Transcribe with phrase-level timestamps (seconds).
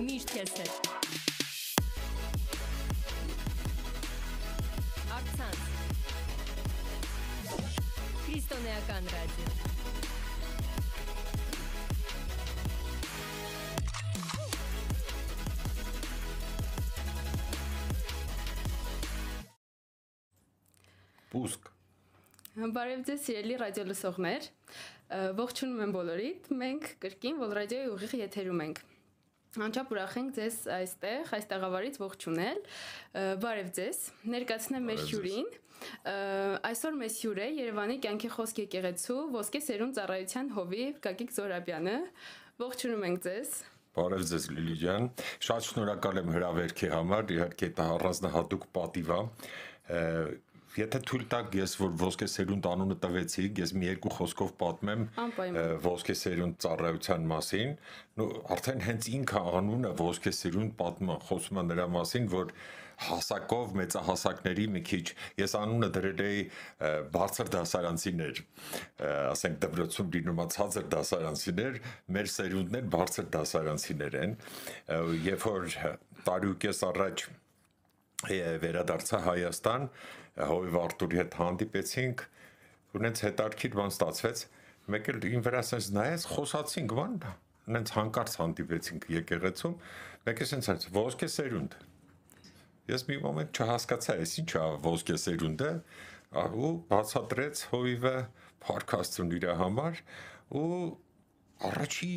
[0.00, 0.86] Միշտ ես հետ։
[5.16, 5.58] Ակցանց։
[8.24, 9.50] Քրիստոնեական ռադիո։
[21.30, 21.68] Պուսկ
[22.78, 24.48] Բարև ձեզ սիրելի ռադիո լսողներ։
[25.42, 28.82] Ողջունում եմ բոլորիդ։ Մենք կրկին Vol Radio-ի ուղիղ եթերում ենք։
[29.58, 32.58] Անչափ ուրախ ենք ձեզ այստեղ, այս տաղավարից ողջունել։
[33.42, 33.98] Բարև ձեզ։
[34.30, 35.48] Ներկայացնեմ մեր հյուրին։
[36.70, 41.96] Այսօր մեզ հյուր է Երևանի կյանքի խոսք եկեղեցու ոսկե սերուն ծառայության հովիվ Գագիկ Զորաբյանը։
[42.62, 43.58] Ողջունում ենք ձեզ։
[43.90, 45.10] Բարև ձեզ Լիլի ջան։
[45.50, 49.20] Շատ շնորհակալ եմ հրավերքի համար։ Իհարկե դա առանձնահատուկ պատիվ է
[50.80, 55.06] Եթե թույլ տաք, ես որ ոսկե սերունդ անունը տվեցի, ես մի երկու խոսքով պատմեմ
[55.84, 57.74] ոսկե սերունդ ծառայության մասին։
[58.20, 62.54] Նու արդեն հենց ինքը անունը ոսկե սերունդ պատմը խոսում է նրա մասին, որ
[63.00, 65.04] հասակով մեծահասակների մի քիչ
[65.40, 66.42] ես անունը դրել էի
[67.14, 68.40] բարձր դասարանցիներ
[69.08, 71.78] ասենք դպրոցում լինում է ցածր դասարանցիներ
[72.16, 74.36] մեր սերունդներ բարձր դասարանցիներ են
[75.30, 75.78] երբ որ
[76.28, 77.26] տարի ու կես առաջ
[78.60, 79.86] վերադարձա Հայաստան
[80.48, 82.24] Հովիվ Արտուրի հետ հանդիպեցինք,
[83.00, 84.42] ունենց հետարքիր բան ստացվեց,
[84.90, 87.16] մեկ էլ ին վրա ասես նայես խոսացինք բան,
[87.70, 89.76] ունենց հանկարծ հանդիպեցինք եկեղեցում,
[90.26, 91.76] մեկ է այս ոսկե սերունդ։
[92.90, 95.70] Ես մի մոմենտ չհասկացա, այս ի՞նչ է ոսկե սերունդը,
[96.30, 98.16] ու բացատրեց Հովիվը
[98.64, 100.02] podcast-ուն իր համար
[100.60, 100.66] ու
[101.70, 102.12] առաջի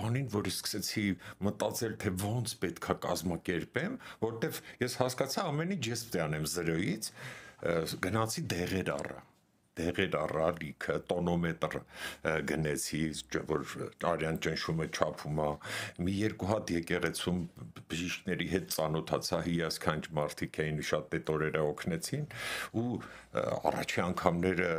[0.00, 1.04] բանին, որ սկսեցի
[1.46, 7.10] մտածել, թե ոնց պետքա կազմակերպեմ, որտեվ ես հասկացա ամեն ինչ ես պետք է անեմ 0-ից,
[8.06, 9.20] գնացի դեղեր առա
[9.80, 11.76] դեղեր առալիքը տոնոմետր
[12.50, 13.00] գնեցի
[13.50, 13.64] որ
[14.10, 15.48] արյան ճնշումը չափում է
[16.06, 17.38] մի երկու հատ եկեղեցում
[17.92, 22.26] բժիշկների հետ ծանոթացա հիասքանչ մարդիկ էին շատ տետորերը օգնեցին
[22.82, 22.88] ու
[23.70, 24.72] առաջի անգամները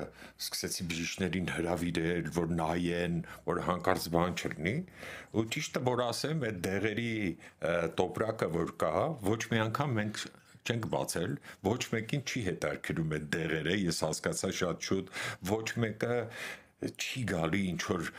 [0.44, 3.18] սկսեցի բժիշկներին հրավիրել որ նայեն
[3.48, 4.76] որ հանկարծ բան չլինի
[5.40, 7.16] ու ճիշտը որ ասեմ այդ դեղերի
[8.02, 8.96] տոպրակը որ կա
[9.32, 10.24] ոչ մի անգամ մենք
[10.68, 15.16] չենք բացել, ոչ մեկին չի հետարկրում այդ դեղերը, ես հասկացա շատ շուտ,
[15.52, 16.18] ոչ մեկը
[16.92, 18.12] չի գալի ինչ որ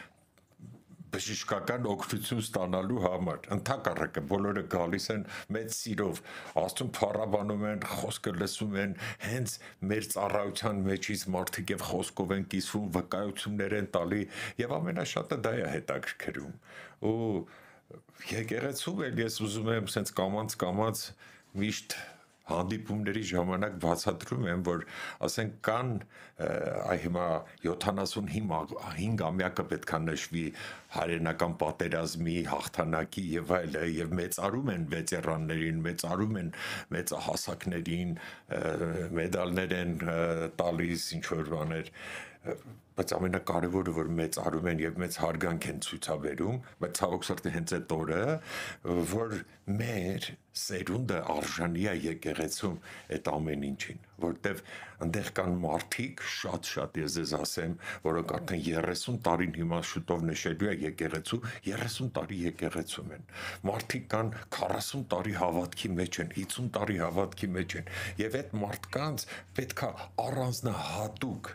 [1.13, 5.25] բժշկական օգնություն ստանալու համար։ Ընթակառակը բոլորը գալիս են
[5.57, 6.21] մեծ սիրով,
[6.63, 8.95] աստուն փառաբանում են, խոսքը լսում են,
[9.27, 9.57] հենց
[9.91, 14.23] մեր ծառայության մեջից մարդիկ եւ խոսքով են կիսվում, վկայություններ են տալի
[14.63, 16.57] եւ ամենաշատը դա է հետաքրքրում։
[17.13, 17.21] Ու
[18.33, 21.07] եկեղեցու էլ ես ուզում եմ սենց կամած կամած
[21.61, 21.97] միշտ
[22.53, 24.85] հանդիպումների ժամանակ բացատրում եմ, որ
[25.29, 25.93] ասենք կան
[26.43, 27.27] այ հիմա
[27.67, 30.45] 75 ամյակը պետքա նշվի
[30.97, 36.53] հայրենական պատերազմի հաղթանակի եւ այլը եւ մեծարում են վետերաններին, մեծարում են
[36.97, 38.15] մեծահասակներին,
[39.21, 39.99] մեդալներ են
[40.63, 41.93] տալիս ինչ որ բաներ
[42.99, 47.75] բայց ամենակարևորը որ մեծ արում են եւ մեծ հարգանք են ցույցաբերում, բայց ցավոք սրտի հենց
[47.79, 48.23] այդ օրը,
[49.13, 49.37] որ
[49.83, 52.75] մեր սերունդը արժանի է եկեղեցում
[53.17, 54.59] այդ ամեն ինչին, որտեվ
[55.03, 60.75] այնտեղ կան մարդիկ, շատ-շատ ես ձեզ ասեմ, որոնք արդեն 30 տարին հիմա շուտով նշելու է
[60.83, 63.27] եկեղեցու, 30 տարի եկեղեցում են։
[63.73, 67.91] Մարդիկ կան 40 տարի հավատքի մեջ են, 50 տարի հավատքի մեջ են,
[68.23, 69.27] եւ այդ մարդկանց
[69.59, 69.91] պետքա
[70.29, 71.53] առանձնահատուկ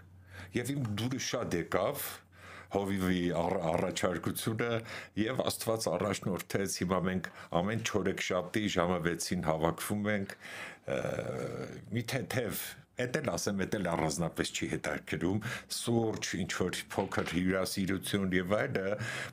[0.56, 2.08] եւ իմ դուրը շատ եկավ
[2.78, 4.72] հովիվի առաջարկությունը
[5.22, 7.30] եւ Աստված առաջնորդեց հիմա մենք
[7.62, 10.36] ամեն չորեքշաբթի ժամը 6-ին հավաքվում ենք
[11.96, 12.66] մի թեթև
[12.98, 15.42] Էդ էլ ասեմ, էդ էլ առանձնապես չի հետաքրում,
[15.78, 18.86] սուրճ, ինչ որ փոքր հյուրասիրություն եւ այլը,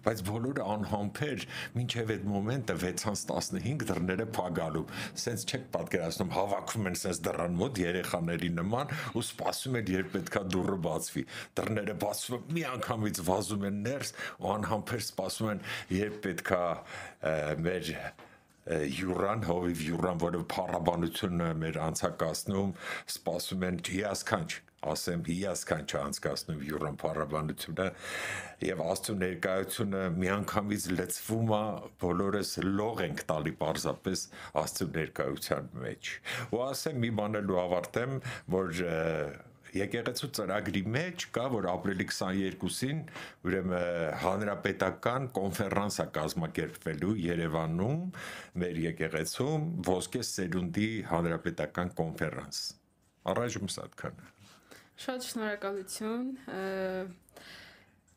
[0.05, 1.47] բայց բոլորը անհամբեր
[1.79, 3.25] մինչեւ այդ մոմենտը 6-ից
[3.55, 4.85] 15 դռները փակալու։
[5.25, 10.45] Սենց չեք պատկերացնում, հավաքում են սենց դռան մոտ երեխաների նման ու սպասում են, երբ պետքա
[10.53, 11.25] դուռը բացվի։
[11.57, 15.67] Դռները բացվում, մի անգամից վազում են ներս ու անհամբեր սպասում են,
[16.05, 16.63] երբ պետքա
[17.65, 17.93] մեր
[18.65, 22.71] յուրան հովիվ յուրան, որը փառաբանությունը մեր անցակացնում,
[23.15, 24.51] սպասում են հիասքանչ
[24.85, 27.87] ասեմ հիասքանչ անցկացնում յուրան փառաբանությունը
[28.69, 31.63] եւ աստծո ներկայությունը միանգամից լծվում է
[32.05, 34.27] բոլորս լող ենք տալի parzapes
[34.65, 36.13] աստծո ներկայության մեջ
[36.51, 38.17] ու ասեմ մի բան էլ ավարտեմ
[38.59, 38.85] որ
[39.79, 43.01] եկեղեցու ծրագրի մեջ կա որ ապրիլի 22-ին
[43.49, 48.05] ուրեմն հանրապետական կոնֆերանս է կազմակերպվելու Երևանում
[48.65, 52.63] մեր եկեղեցում ոսկե սերունդի հանրապետական կոնֆերանս
[53.35, 54.33] առաջում սա այդքանը
[55.05, 56.27] Շատ շնորհակալություն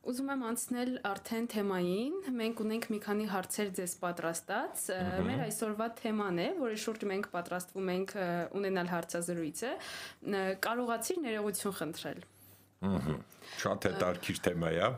[0.08, 4.84] ուզում եմ անցնել արդեն թեմային։ Մենք ունենք մի քանի հարցեր ձեզ պատրաստած։
[5.28, 8.14] Մեր այսօրվա թեման է, որի շուրջ մենք պատրաստվում ենք
[8.62, 9.72] ունենալ հարցազրույցը։
[10.68, 12.24] Կարողացիր ներողություն խնդրել։
[12.88, 13.18] Ահա։
[13.58, 14.90] Շատ հետաքրքիր թեմա է։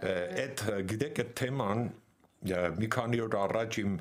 [0.00, 1.86] Այդ գիտեք այդ թեման
[2.80, 3.96] մի քանի օր առաջ իմ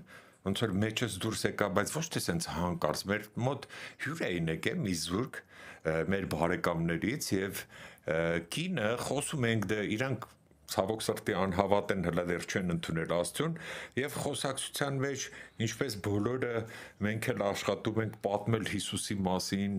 [0.47, 3.65] ոնց որ մեջս դուրս եկա, բայց ոչ թե sense հանկարծ մեր մոտ
[4.05, 5.39] հյուր էին եկել մի զուրկ
[6.13, 7.63] մեր բարեկամներից եւ
[8.55, 10.29] կինը խոսում ենք դե իրանք
[10.69, 13.55] ցավոք սրտի անհավատ են հլա դեռ չեն ընդունել աստծուն
[13.99, 15.25] եւ խոսակցության մեջ
[15.65, 16.51] ինչպես բոլորը
[17.07, 19.75] մենք էլ աշխատում ենք պատմել Հիսուսի մասին,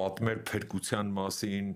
[0.00, 1.70] պատմել փրկության մասին,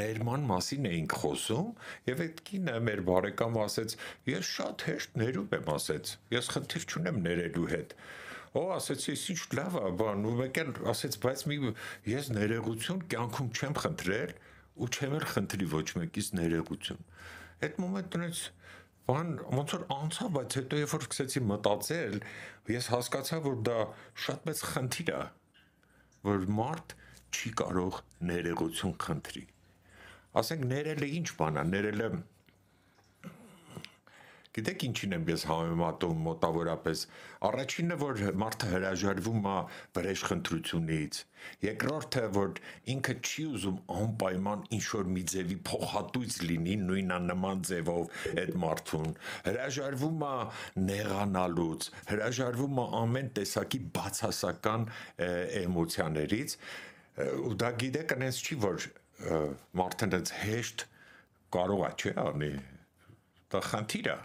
[0.00, 1.72] ներման մասին էինք խոսում
[2.10, 3.96] եւ այդ կինը մեր բարեկամը ասեց
[4.34, 7.96] ես շատ հեշտ ներում եմ ասեց ես խնդիր չունեմ ներելու հետ
[8.50, 11.58] Ո ասեցի, ինչ լավ է, բան, ու մեկ էլ ասեց, բայց մի
[12.10, 14.32] ես ներողություն կյանքում չեմ խնդրել,
[14.80, 17.04] ու չեմ էլ խնդրի ոչ մեկից ներողություն։
[17.60, 18.40] Այդ մոմենտից
[19.10, 22.18] բան ոնց որ անցա, բայց հետո երբ որ սկսեցի մտածել,
[22.74, 23.78] ես հասկացա, որ դա
[24.24, 25.22] շատ մեծ խնդիր է,
[26.26, 26.94] որ մարդ
[27.30, 29.44] չի կարող ներողություն խնդրի։
[30.40, 32.10] Ասենք ներելը ինչ բան է, ներելը
[34.50, 37.02] Գիտեք ինչին եմ ես համեմատում մոտավորապես։
[37.46, 39.52] Առաջինը որ մարդը հրաժարվում է
[39.98, 41.18] վրեժխնդրությունից,
[41.66, 42.58] երկրորդը որ
[42.94, 49.14] ինքը չի ուզում անպայման ինչ որ մի ձևի փոխհատույց լինի նույնանման ձևով այդ մարդուն,
[49.46, 50.34] հրաժարվում է
[50.90, 54.88] նեղանալուց, հրաժարվում է ամեն տեսակի բացասական
[55.62, 56.58] էմոցիաներից,
[57.46, 58.90] ու դա գիտեք, այնպես չի որ
[59.78, 60.86] մարդն հեշտ
[61.54, 62.52] կարող է, չէ՞, անի
[63.50, 64.18] դա խնդիր է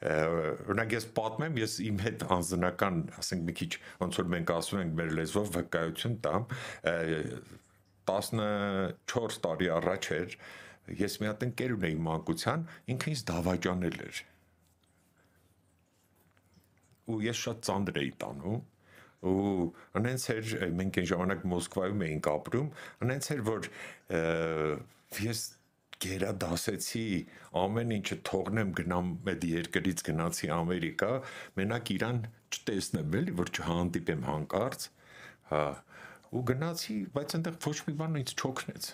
[0.00, 3.70] օրինակ ես պատմեմ, ես իմ հետ անձնական, ասենք մի քիչ
[4.00, 6.46] ոնց որ մենք ասում ենք մեր լեզվով վկայություն տամ
[8.10, 10.36] 14 տարի առաջ էր
[11.00, 12.64] ես մի հատ ընկեր ունեի մանկության,
[12.94, 14.22] ինքը ինձ դավաճանել էր։
[17.10, 18.60] Ու ես շատ ծանր էի տանում
[19.20, 19.68] ու
[20.00, 22.68] անենց էր մենք այն ժամանակ Մոսկվայում էինք ապրում,
[23.04, 23.68] անենց էր որ
[25.28, 25.42] ես
[26.04, 27.04] գերադասեցի
[27.60, 31.10] ամեն ինչը թողնեմ գնամ այդ երկրից գնացի Ամերիկա
[31.60, 32.20] մենակ իրան
[32.56, 34.86] չտեսնեմ էլի որ չհանդիպեմ հանկարծ
[35.50, 35.62] հա
[36.30, 38.90] ու գնացի բայց այնտեղ ոչ մի բան ինձ չօգնեց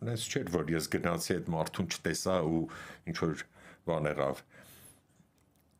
[0.00, 2.60] այնպես չէր որ ես գնացի այդ մարդուն չտեսա ու
[3.12, 3.44] ինչ որ
[3.90, 4.42] բան եղավ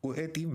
[0.01, 0.53] ու այդ իմ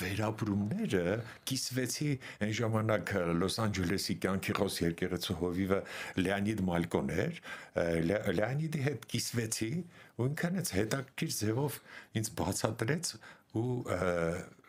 [0.00, 1.02] վերապրումները
[1.50, 2.08] կիսվեցի
[2.46, 5.78] այն ժամանակ Լոս Անջելեսի կյանքիղոս երկերեցու հովիվը
[6.24, 7.40] Լեոնիդ Մալկոն էր
[8.40, 9.70] Լեոնիդի հետ կիսվեցի
[10.16, 11.80] ու ինքանից հետաքրքիր ձևով
[12.20, 13.12] ինձ բացատրեց
[13.56, 13.70] ու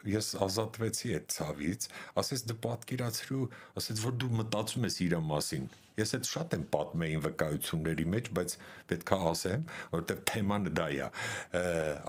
[0.08, 1.90] ես ազատվեցի այդ ցավից
[2.22, 3.48] ասես դու պատկերացրու
[3.82, 5.68] ասես որ դու մտածում ես իր մասին
[5.98, 8.56] ես այդ շատ եմ պատմեին վկայությունների մեջ բայց
[8.92, 11.10] պետքա ասեմ որովհետև թեման դա է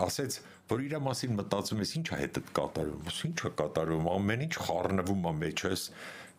[0.04, 4.54] ասեց որ իր մասին մտածում ես, ի՞նչ է հետդ կատարում, ի՞նչ է կատարում, ամեն ինչ
[4.66, 5.84] խառնվում է մեջս,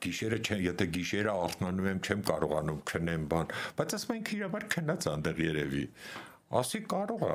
[0.06, 5.08] գիշերը չեն, եթե գիշերը արթնանում եմ, չեմ կարողանում քնեմ բան, բայց ասում ենք իրավար քնած
[5.16, 5.84] անդեղ երևի։
[6.50, 7.34] Ասի կարող է։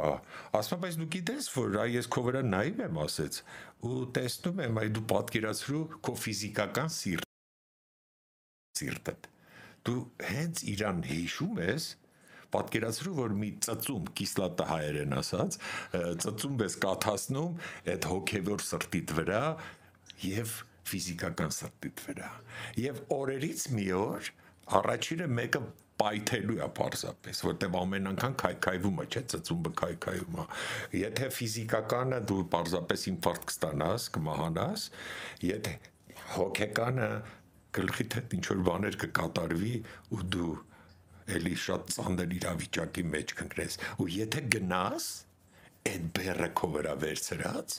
[0.59, 3.37] Ասում բայց դու գիտես, որ այ ես քո վրա նայում եմ, ասեց,
[3.87, 7.29] ու տեսնում եմ, այ դու պատկերացրու քո ֆիզիկական սիրտ
[8.81, 9.15] սիրտը։
[9.87, 10.01] Դու
[10.35, 11.87] հենց իրան հիշում ես,
[12.55, 15.57] պատկերացրու որ մի ծծում կիսլատը հայերեն ասած
[16.25, 17.57] ծծում ես կաթացնում
[17.95, 19.43] այդ հոգևոր սրտիդ վրա
[20.25, 20.55] եւ
[20.91, 22.31] ֆիզիկական սրտիդ վրա
[22.85, 24.31] եւ օրերից մի օր
[24.81, 25.63] առաջինը մեկը
[26.05, 30.45] պայթելու է պարզապես, որտեվ ամեն անգամ քայքայվում է, չէ, ծծումբը քայքայում է։
[31.01, 34.85] Եթե ֆիզիկականը դու պարզապես ինֆարկտ կստանաս, կմահանաս,
[35.49, 35.75] եթե
[36.35, 37.09] հոգեկանը
[37.75, 39.75] գլխիդ հետ ինչ որ բաներ կկատարվի
[40.15, 40.53] ու դու
[41.35, 45.11] էլի շատ ծանր իրավիճակի մեջ կընկնես ու եթե գնաս
[45.91, 47.77] այդ բերը քո վրա վերցրած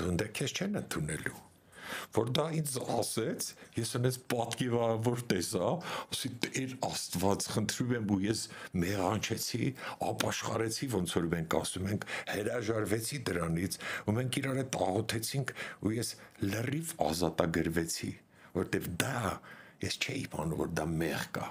[0.00, 1.49] դու ընդ քեզ չեն ընդունելու
[2.16, 5.70] որ դա ինձ ասեց, ես այնպես պատկերավոր տեսա,
[6.14, 8.42] ասի Տեր Աստված, խնդրում եմ ու ես
[8.84, 9.70] մեղանչեցի,
[10.10, 16.12] ապաշխարեցի, ոնց որ մենք ասում ենք, հրաժարվեցի դրանից, ու մենք իրար հետ աղոթեցինք ու ես
[16.50, 18.12] լրիվ ազատագրվեցի,
[18.60, 19.24] որտեվ դա
[19.80, 21.48] ես չէի բանում որ դա մեղ կա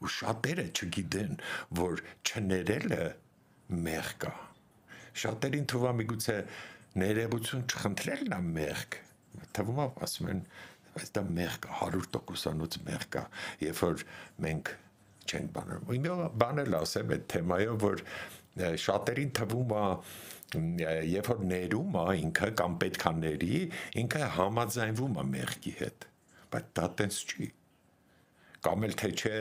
[0.00, 1.34] ու շատերը չգիտեն,
[1.76, 3.02] որ չներելը
[3.84, 4.32] մեղք է։
[5.20, 6.36] Շատերին է միգուցե
[7.02, 8.96] ներողություն չխնդրելն է մեղք։
[9.56, 10.42] Թվում է ասում են,
[11.16, 13.24] դա մեղք է, 100%-անոց մեղք է,
[13.66, 14.04] երբ որ
[14.46, 14.72] մենք
[15.30, 16.08] չենք բանում։ Իմ
[16.42, 18.04] բանել ասեմ այդ թեմայով, որ
[18.84, 19.84] շատերին թվում է
[20.50, 23.60] երբ որ ներում է ինքը կամ պետքա ների,
[24.02, 26.06] ինքը համաձայնվում է մեղքի հետ։
[26.50, 27.50] Բայց դա տենց չի
[28.66, 29.36] կամ էլ թե չէ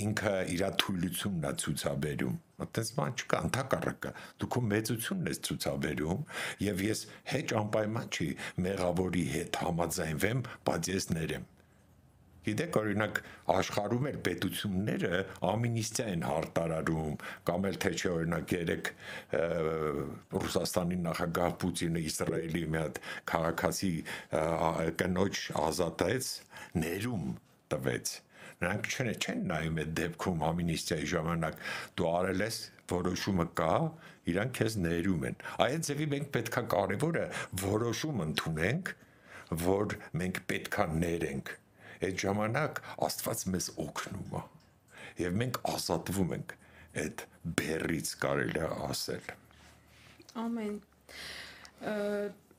[0.00, 6.26] ինքը իր թույլությունն է ցուցաբերում այդպես բան չկա ընդհակառակը դու քո մեծությունն ես ցուցաբերում
[6.66, 8.28] եւ ես հեչ անպայման չի
[8.66, 11.48] մեղավորի հետ համաձայնվեմ բայց ես ներեմ
[12.40, 13.18] Գիտեք, օրինակ
[13.52, 17.18] աշխարհում էլ պետությունները ամինիստիա են հարտարարում,
[17.50, 18.88] կամ էլ թե չէ օրինակ երեք
[20.44, 23.92] Ռուսաստանի նախագահ Պուտինը Իսրայելի մի հատ քաղաքացի
[25.04, 26.32] կնոջ ազատեց,
[26.80, 27.28] ներում
[27.74, 28.12] տվեց
[28.60, 31.60] նրանք չեն չեն նայում այդ դեպքում ամինիստիայի ժամանակ
[32.00, 32.58] դու արել ես
[32.90, 33.74] որոշումը կա
[34.30, 37.24] իրանք քեզ ներում են այդ ձևի մենք պետքա կարևորը
[37.62, 38.92] որոշում ընդունենք
[39.64, 41.52] որ մենք պետքա ներենք
[42.00, 44.44] այդ ժամանակ Աստված մեզ օգնում է
[45.20, 46.54] եւ մենք ազատվում ենք
[47.04, 47.24] այդ
[47.60, 49.32] բերից կարելի ասել
[50.44, 50.76] ամեն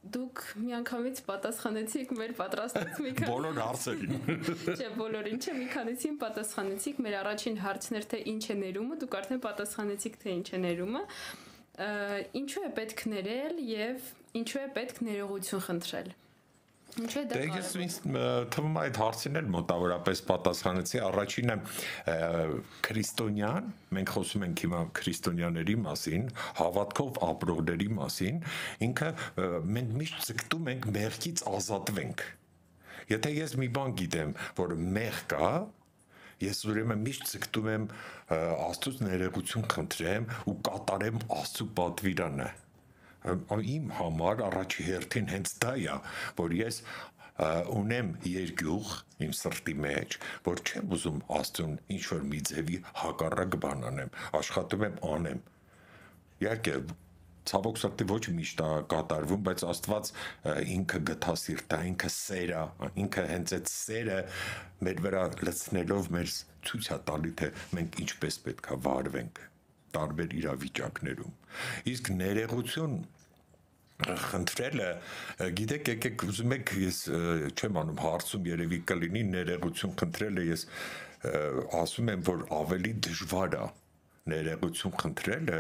[0.02, 4.16] դուք միանգամից պատասխանեցիք մեր պատրաստած մի քանի բոլոր հարցերին։
[4.80, 9.44] Չէ, բոլորին չէ, մի քանիսին պատասխանեցիք մեր առաջին հարցներ թե ինչ է ներումը, դուք արդեն
[9.46, 11.04] պատասխանեցիք թե ինչ է ներումը։
[12.42, 14.10] Ինչու է պետք ներել եւ
[14.42, 16.12] ինչու է պետք ներողություն խնդրել։
[17.00, 17.98] Ինչ է դա։ Դե ես ինձ
[18.52, 21.56] թվում է այդ հարցին էլ մոտավորապես պատասխանեցի։ Առաջինը
[22.88, 26.26] քրիստոնյան, մենք խոսում ենք հիմա քրիստոնյաների մասին,
[26.60, 28.42] հավատքով ապրողների մասին,
[28.88, 29.12] ինքը
[29.78, 32.26] մենք միշտ ցկտում ենք մեղքից ազատվենք։
[33.12, 35.52] Եթե ես մի բան գիտեմ, որ մեղ կա,
[36.42, 37.88] ես ուրեմն միշտ ցկտում եմ
[38.32, 42.50] Աստծուց ներողություն խնդրեմ ու կատարեմ Աստծո պատվիրանը
[43.22, 45.98] իմ համար առաջի հերթին հենց դա է,
[46.40, 46.82] որ ես
[47.74, 48.90] ունեմ երկյուղ
[49.26, 54.12] իմ սրտի մեջ, որ չեմ ուզում Աստծուն ինչ որ մի ձևի հակառակ բան անեմ,
[54.42, 55.40] աշխատում եմ անեմ։
[56.42, 56.76] Իհարկե
[57.52, 60.12] ցավոք սրտի ոչ միշտ է կատարվում, բայց Աստված
[60.76, 62.66] ինքը գտասիրտ է, ինքը սեր է,
[63.06, 64.20] ինքը հենց այդ սերը
[64.86, 66.36] մեր վրա լցնելով մեր
[66.70, 69.42] ցույց է տալի թե մենք ինչպես պետքա վարվենք
[69.98, 71.36] տարբեր իրավիճակներում։
[71.92, 72.96] Իսկ ներեղություն
[74.02, 74.90] խնդրելը
[75.58, 77.00] գիտեք եկեք ուզում եք ես
[77.54, 80.66] չեմ անում հարցում երևի կլինի ներեղություն խնդրելը ես
[81.82, 83.66] ասում եմ որ ավելի դժվար է
[84.32, 85.60] ներեղություն խնդրելը,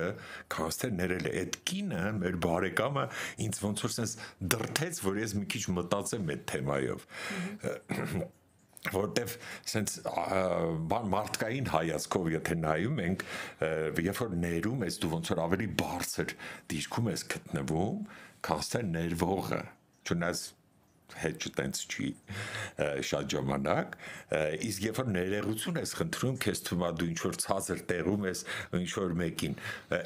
[0.54, 3.06] քան թե ներելը այդ կինը մեր բարեկամը
[3.46, 7.08] ինձ ոնց որ sense դրթեց, որ ես մի քիչ մտածեմ այդ թեմայով
[8.90, 9.34] որտեվ
[9.68, 10.02] sense
[10.90, 13.26] բան մարդկային հայացքով եթե նայում ենք
[14.08, 16.34] երբ որ ներում ես դու ոնց որ ավելի բարձր
[16.74, 18.00] դիրքում ես գտնվում
[18.48, 19.62] քան թե ներվողը
[20.10, 20.42] չնայած
[21.22, 22.08] հետ չտենց չի
[23.10, 23.96] շատ ժամանակ
[24.68, 28.44] իսկ երբ որ ներերություն ես խնդրում քեզ թվում է դու ինչ որ ցածր տեղում ես
[28.82, 29.58] ինչ որ մեկին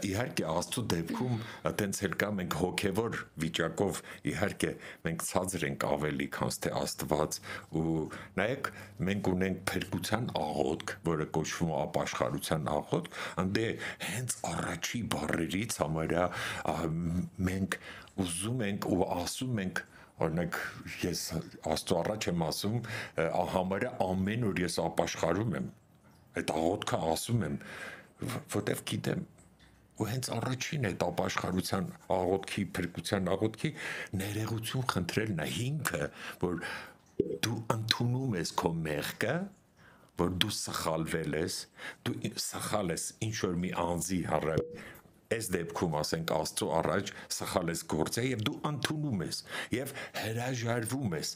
[0.09, 1.35] իհարկե աստծո դեպքում
[1.81, 4.71] տենց էլ կա մենք հոգևոր վիճակով իհարկե
[5.05, 7.37] մենք ցածր ենք ավելի քան թե աստված
[7.75, 7.95] ու
[8.39, 8.69] նայեք
[9.09, 13.65] մենք ունենք փրկության աղոթք որը կոչվում է ապաշխարության աղոթք անդե
[14.05, 16.25] հենց առաջի բառերից համարյա
[17.49, 17.79] մենք
[18.25, 19.83] ուզում ենք ու ասում ենք
[20.23, 20.57] օրինակ
[21.03, 21.21] ես
[21.73, 22.77] աստծո առաջ եմ ասում
[23.55, 25.69] համարը ամեն օր ես ապաշխարում եմ
[26.39, 27.57] այդ աղոթքը ասում եմ
[28.55, 29.25] որտեվ գիտեմ
[29.95, 33.71] ու հենց առաջին այդ ապաշխարության աղոթքի փրկության աղոթքի
[34.21, 36.01] ներեղություն խնդրելն է հիմքը
[36.41, 36.57] որ
[37.45, 39.35] դու ընդունում ես քո մեղքը
[40.19, 41.61] որ դու սխալվել ես
[42.07, 44.67] դու սխալ ես ինչ որ մի անձի հարավ
[45.33, 49.43] այս դեպքում ասենք Աստծո առաջ սխալ ես գործել եւ դու ընդունում ես
[49.75, 51.31] եւ հրաժարվում ես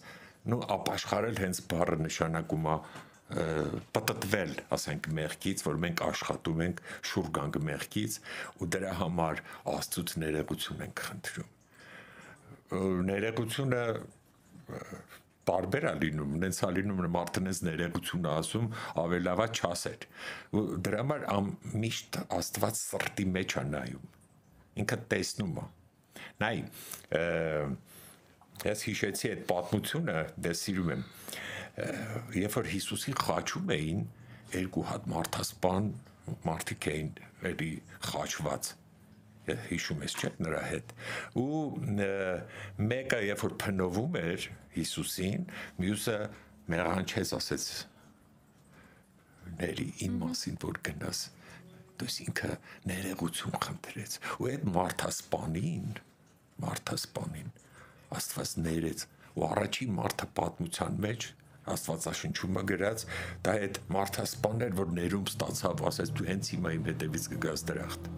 [0.49, 2.75] նո ապաշխարել հենց բառը նշանակում է
[3.29, 6.79] պատտվել, ասենք, մեղքից, որ մենք աշխատում ենք
[7.09, 8.15] շուր գանք մեղքից
[8.57, 11.51] ու դրա համար Աստծուց ներողություն ենք խնդրում։
[13.09, 13.83] Ներողությունը
[15.49, 18.69] տարբեր է լինում, նենց է լինում մարդնես ներեղություն ասում,
[19.03, 20.07] ավելի լավա չասեր։
[20.87, 21.27] դրա համար
[21.83, 24.09] միշտ Աստված սրտի մեջ է նայում։
[24.83, 25.65] Ինքը տեսնում է։
[26.39, 26.55] Նայ,
[28.69, 31.03] ես հիշեցի այդ պատմությունը, դե սիրում եմ։
[32.39, 34.05] Երբ որ Հիսուսին խաչում էին,
[34.55, 35.89] երկու հատ մարդասպան
[36.45, 37.11] մարդիկ էին
[37.49, 37.71] էլի
[38.09, 38.71] խաչված
[39.69, 40.93] հիշում ես չէ նրա հետ
[41.41, 41.61] ու
[42.89, 45.47] մեկը երբ որ փնովում էր Հիսուսին
[45.83, 46.17] մյուսը
[46.73, 47.67] մեղանչեց ասեց
[49.59, 51.23] ների իմ մասին որ գնաս
[51.99, 52.51] դուս ինքը
[52.91, 55.89] ներեղություն խնդրեց ու այդ մարդասպանին
[56.65, 57.49] մարդասպանին
[58.19, 59.05] աստված ներեց
[59.39, 61.29] ու առաջի մարդը պատմության մեջ
[61.69, 63.03] Աստվածաշնչումը գրած
[63.45, 68.09] դա այդ մարդասպաններ որ ներում ստացավ ասեց դու հենց հիմա իմ հետևից կգաս դրախտ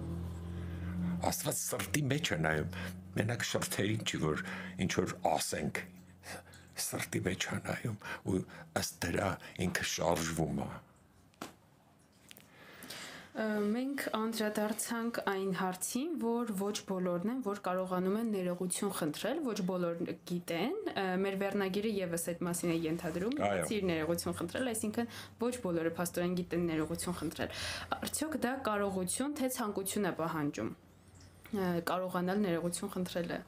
[1.30, 2.78] Աստված սրտի մեջ է նայում։
[3.18, 4.46] Մենակ շրթերին չի որ
[4.86, 5.84] ինչ որ ասենք
[6.86, 8.00] սրտի մեջ է նայում
[8.32, 8.40] ու
[8.82, 9.34] ըստ դրա
[9.68, 10.72] ինքը շարժվում է
[13.32, 20.16] Մենք անդրադարձանք այն հարցին, որ ոչ բոլորն են, որ կարողանում են ներողություն խնդրել, ոչ բոլորը
[20.32, 20.76] գիտեն։
[21.24, 23.40] Մեր վերնագիրը եւս այդ մասին է ենթադրում,
[23.72, 25.12] ծիր ներողություն խնդրել, այսինքն
[25.48, 27.60] ոչ բոլորը փաստորեն գիտեն ներողություն խնդրել։
[28.02, 30.76] Արդյոք դա կարողություն թե ցանկություն է պահանջում
[31.92, 33.40] կարողանալ ներողություն խնդրելը։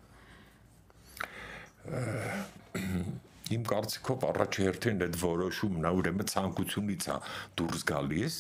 [3.53, 7.17] Իմ կարծիքով առաջի հերթին այդ որոշումն ուրեմն ցանկությունից է
[7.60, 8.39] դուրս գալիս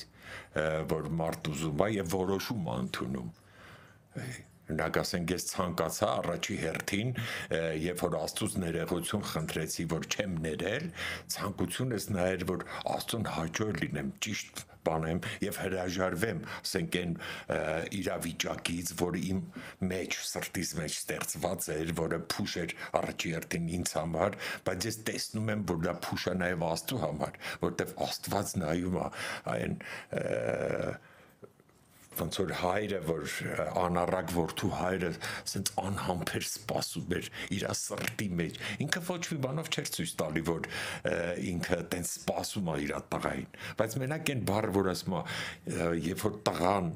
[0.93, 3.29] որ մարդ ուզում է եւ որոշում ընդունում
[4.73, 7.09] Օրինակ ասենք ես ցանկացա առաջի հերթին,
[7.83, 10.85] երբ որ Աստծոց ներողություն խնդրեցի, որ չեմ ներել,
[11.35, 12.63] ցանկությունս նա էր, որ
[12.95, 17.15] Աստծուն հաջող լինեմ, ճիշտ բանեմ եւ հրաժարվեմ, ասենք այն
[17.99, 19.41] իրավիճակից, որ իմ
[19.93, 24.37] մեջ սրտիս մեջ ստեղծված էր, որը փուշ էր առաջի հերթին ինձ համար,
[24.67, 29.07] բայց ես տեսնում եմ, որ դա փուշ է նաեւ Աստծո համար, որտեվ Աստված նայում է
[29.53, 29.79] այն
[32.19, 33.33] ոնց որ հայրը որ
[33.83, 35.11] անառակ որդու հայրը
[35.43, 40.69] ասենց անհամբեր սпасում էր իր սրտի մեջ ինքը ոչ մի բանով չէր ցույց տալի որ
[41.53, 45.23] ինքը տենց սпасում է իր տղային բայց մենակ այն բառը որ ասում է
[46.07, 46.89] երբ որ տղան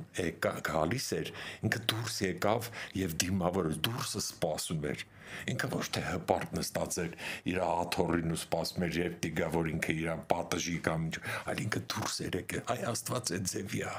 [0.72, 1.34] գալիս էր
[1.68, 2.72] ինքը դուրս եկավ
[3.04, 5.06] եւ դիմավորը դուրսը սпасում էր
[5.52, 7.16] ինքը ոչ թե հպարտ նստած էր
[7.52, 11.08] իր աթորին ու սпасում էր երբ դիգա որ ինքը իր պատժի կամ
[11.52, 13.94] այլ ինքը դուրս էր եկել այ աստված այդ ձևիա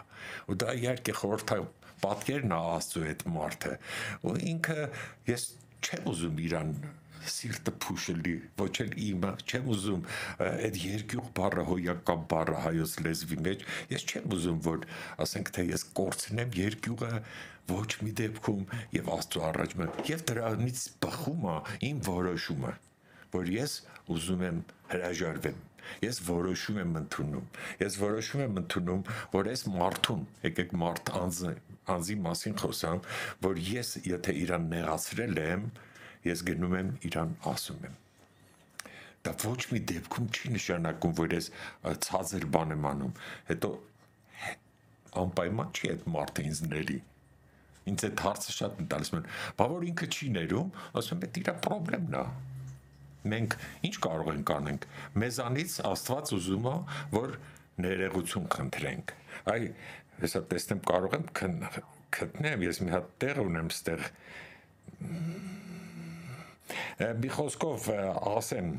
[0.48, 1.58] ու դա իհարկե խորթա
[2.02, 3.74] պատկերն է Աստծո այդ մարդը։
[4.28, 4.78] Ու ինքը
[5.28, 5.44] ես
[5.82, 6.72] չեմ ուզում իրան
[7.28, 10.04] սիրտը փուշելի, ոչ էլ իմը, չեմ ուզում
[10.46, 14.86] այդ երկյուղ բառը հոյակապ բառը հայոց լեզվի մեջ, ես չեմ ուզում որ
[15.26, 17.12] ասենք թե ես կորցնեմ երկյուղը
[17.68, 18.62] ոչ մի դեպքում
[18.96, 21.56] եւ Աստծո առաջ մը եւ դրանից բխում է
[21.90, 22.76] իմ որոշումը
[23.34, 23.80] որ ես
[24.14, 24.62] ուզում եմ
[24.94, 25.67] հրաժարվեմ
[26.04, 27.47] ես որոշում եմ ընդունում
[27.83, 29.02] ես որոշում եմ ընդունում
[29.35, 31.55] որ ես մարդուն եկեք մարդ անձը
[31.94, 33.03] անձի մասին խոսամ
[33.48, 35.64] որ ես եթե իրան նեղացրել եմ
[36.29, 37.98] ես գնում եմ իրան ասում եմ
[39.27, 41.51] դա ոչ մի դեպքում չի նշանակում որ ես
[42.07, 43.14] ցածր բան եմ անում
[43.51, 43.70] հետո
[45.22, 46.98] անպայման չի այդ մարդը ինձ ների
[47.88, 49.27] ինձ այդ հարցը շատ են տալիս մեն
[49.59, 50.70] բա որ ինքը չի ներում
[51.01, 52.24] ասում եմ դա իր խնդրեմն է
[53.28, 53.57] մենք
[53.88, 54.87] ինչ կարող ենք անենք
[55.22, 56.74] մեզանից աստված ուզում է
[57.14, 57.37] որ
[57.85, 59.14] ներողություն խնդրենք
[59.54, 59.62] այ
[60.22, 61.26] հեսա տեսնեմ կարող եմ
[62.18, 64.07] գտնեմ ես մի հատ տեղ ունեմ ստեղ
[67.22, 67.90] մի խոսքով
[68.37, 68.72] ասեմ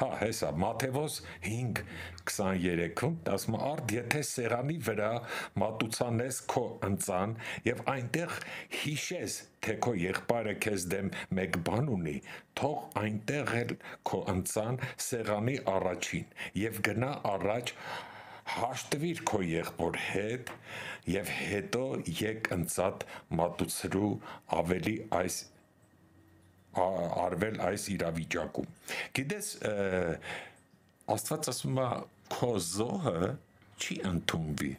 [0.00, 5.08] Հա, հեսա Մաթեոս 5:23-ում ասում արդ եթե սերանի վրա
[5.62, 7.34] մատուցանես քո ընծան
[7.68, 8.36] եւ այնտեղ
[8.82, 12.16] հիշես թե քո եղբայրը քեզ դեմ մեկ բան ունի,
[12.60, 13.74] թող այնտեղ էլ
[14.10, 17.74] քո ընծան սեղանի առաջին եւ գնա առաջ
[18.52, 20.52] հաշտվիր քո եղբոր հետ
[21.12, 21.84] եւ հետո
[22.20, 23.06] եկ ընծատ
[23.40, 24.12] մատուցրու
[24.60, 25.42] ավելի այս
[26.72, 28.68] արվել այս իրավիճակում։
[29.18, 29.48] Գիտես,
[31.12, 31.88] Աստված ասում է
[32.32, 33.32] քո զոհը
[33.82, 34.70] չի ընդունվի,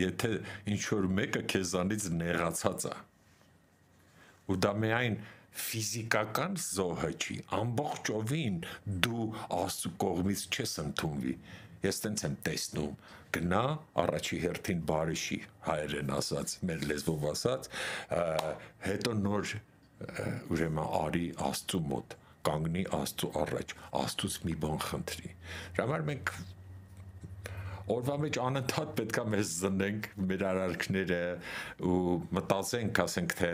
[0.00, 0.30] եթե
[0.74, 2.94] ինչ որ մեկը քեզանից նեղացած է։
[4.44, 5.18] Ու դա միայն
[5.64, 8.56] ֆիզիկական զոհը չի, ամբողջովին
[9.06, 9.26] դու
[9.58, 11.34] Աստծո կողմից չես ընդունվի։
[11.84, 12.96] Ես տենց եմ տեսնում,
[13.34, 13.62] գնա
[14.04, 17.68] առաջի հերթին բարիշի հայերեն ասած, մեր լեզվով ասած,
[18.86, 19.48] հետո նոր
[20.54, 22.16] ուրեմն արի Աստծո մոտ
[22.48, 25.32] կանգնի Աստծո առաջ Աստծուց մի բան խնդրի
[25.78, 26.34] համար մենք
[27.94, 31.22] օրվա մեջ անընդհատ պետքա մեզ զնենք մեր արարքները
[31.84, 31.98] ու
[32.38, 33.50] մտածենք ասենք թե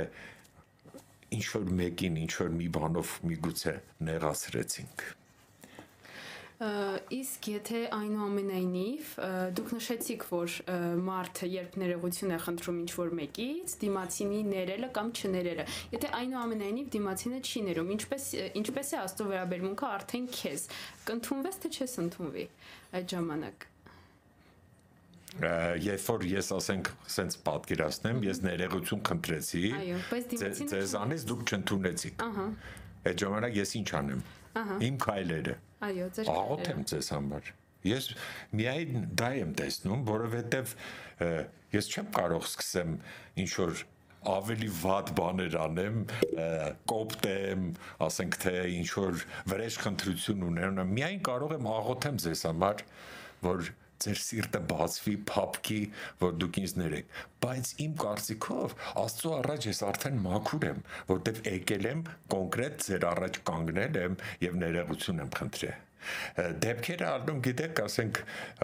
[1.39, 3.75] ինչ որ մեկին ինչ որ մի բանով միգուցե
[4.11, 5.09] նեղացրեցինք
[6.61, 9.13] Իսկ եթե այնուամենայնիվ
[9.57, 10.57] դուք նշեցիք, որ
[11.07, 17.63] մարդը երբ ներողություն է խնդրում ինչ-որ մեկից, դիմացինի ներելը կամ չներելը, եթե այնուամենայնիվ դիմացինը չի
[17.65, 18.27] ներում, ինչպես
[18.61, 20.67] ինչպես է աստծո վերաբերմունքը արդեն քեզ,
[21.09, 22.45] կընդունվես թե չես ընդունվի
[23.01, 23.67] այդ ժամանակ?
[25.81, 29.65] Երբ որ ես ասենք սենց պատկերացնեմ, ես ներողություն խնդրեցի,
[30.75, 32.47] ձեզանից դուք չընդունեցիք։ Ահա։
[33.01, 37.51] Այդ ժամանակ ես ինչ անեմ։ Ահա։ Իմ քայլերը։ Այո, ձեր աղոթեմ ձեզ համար։
[37.87, 38.09] Ես
[38.61, 40.75] միայն դա եմ տեսնում, որովհետև
[41.77, 42.97] ես չեմ կարող սկսեմ
[43.41, 43.83] ինչ որ
[44.31, 46.01] ավելի վատ բաներ անեմ,
[46.91, 47.69] կոպտեմ,
[48.05, 52.85] ասենք թե ինչ որ վրեժ խնդրություն ունեմ, միայն կարող եմ աղոթեմ ձեզ համար,
[53.47, 53.71] որ
[54.05, 55.81] ձեր սիրտը բացվի փապքի,
[56.23, 61.91] որ դուք ինձ ներեք, բայց իմ կարծիքով Աստծո առաջ ես արդեն մաքուր եմ, որտեվ եկել
[61.91, 62.03] եմ
[62.37, 65.87] կոնկրետ ձեր առաջ կանգնել եմ եւ ներողություն եմ խնդրել
[66.65, 68.21] դեպքերը առնում գիտեք, ասենք,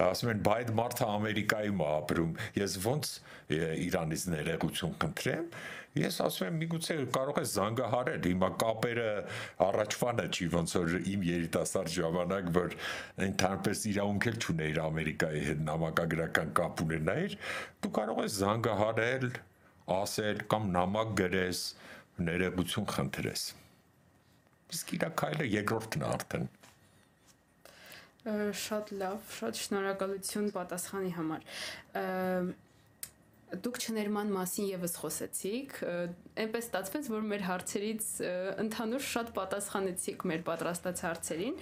[0.06, 3.10] ասում են բայդ մարդը Ամերիկայում է ապրում, ես ոնց
[3.86, 5.50] Իրանից ներողություն կընտրեմ,
[5.96, 9.08] ես ասում եմ միգուցե կարող ես զանգահարել հիմա կապերը
[9.66, 12.76] առաջվանը չի ոնց որ իմ երիտասարդ ժամանակ որ
[13.26, 17.38] ընդհանրապես իրավունք էլ չուներ Ամերիկայի հետ նամակագրական կապ ունենայր
[17.86, 19.26] դու կարող ես զանգահարել
[19.96, 21.64] ասել կամ նամակ գրես
[22.26, 23.48] ներողություն խնդրես
[24.76, 26.48] իսկ իրա քայլը երկրորդն է արդեն
[28.26, 31.44] շատ լավ, շատ շնորհակալություն պատասխանի համար
[33.64, 35.74] դուք չներման մասին եւս խոսեցիք,
[36.42, 38.06] այնպես ստացվեց, որ մեր հարցերից
[38.66, 41.58] ընդհանուր շատ պատասխանեցիք մեր պատրաստած հարցերին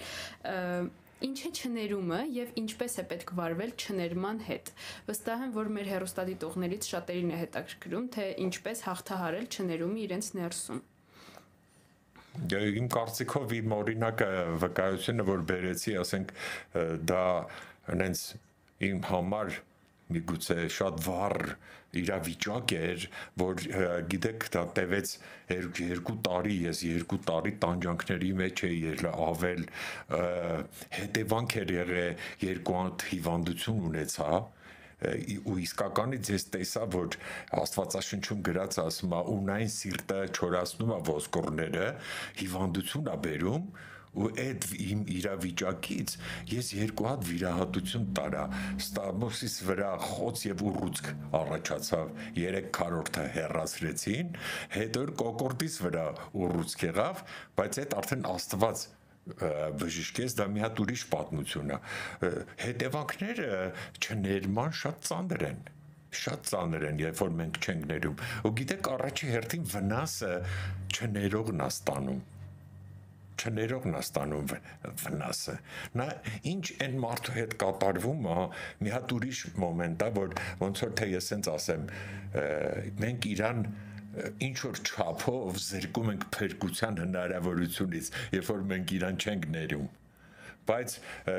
[1.25, 4.71] ինչ է չներումը եւ ինչպես է պետք վարվել չներման հետ։
[5.07, 10.81] Վստահ եմ, որ մեր հերոստատիտողներից շատերին է հետաքրքրում, թե ինչպես հաղթահարել չներումը իրենց ներսում։
[12.35, 14.29] դե, Իմ կարծիքով իմ օրինակը
[14.65, 16.33] վկայությունը, որ բերեցի, ասենք
[17.07, 17.23] դա
[17.87, 18.25] հենց
[18.89, 19.55] իմ համար
[20.13, 21.39] միգուցե շատ վառ
[21.95, 23.05] իրավիճակ էր,
[23.41, 23.61] որ
[24.11, 25.13] գիտեք, դա տևեց
[25.85, 29.63] երկու տարի, ես երկու տարի տանջանքների մեջ էի ել ավել
[30.99, 34.29] հետևանք էր եղել երկու անտ հիվանդություն ունեցա
[35.05, 37.17] ու իսկականից ես տեսա որ
[37.61, 41.89] Աստվածաշնչում գրած ասում է ունայն սիրտը չորացնում է ոսկորները
[42.41, 43.67] հիվանդություն է բերում
[44.15, 46.15] ու այդ իմ իրավիճակից
[46.51, 48.43] ես երկու հատ վիրահատություն տարա.
[48.85, 51.09] Ստամոսից վրա խոց եւ ուռուցք
[51.41, 54.35] առաջացավ երեք քառորդը հեռացրեցին
[54.75, 56.05] հետո կոկորդից վրա
[56.45, 57.25] ուռուցք եղավ
[57.59, 58.85] բայց այդ արդեն աստված
[59.25, 61.79] բժիշկես դա մի հատ ուրիշ պատմություն է
[62.61, 63.47] հետևանքները
[64.05, 65.63] չներման շատ ծանր են
[66.15, 70.31] շատ ծանր են, երբ որ մենք չենք ներում։ Ու գիտեք, առաջի հերթին վնասը
[70.95, 72.21] չներողն է ստանում
[73.35, 74.53] չներողն է ստանում
[75.03, 75.55] վնասը։
[75.99, 76.07] Նա
[76.51, 78.37] ինչ այն մարդու հետ կատարվում է,
[78.85, 81.85] մի հատ ուրիշ մոմենտ է, որ ոնց որ թե ես ասենց ասեմ,
[83.03, 83.67] մենք Իրան
[84.45, 89.87] ինչ որ չափով զրկում ենք փրկության հնարավորությունից, երբ որ մենք Իրան չենք ներում
[90.65, 90.93] բայց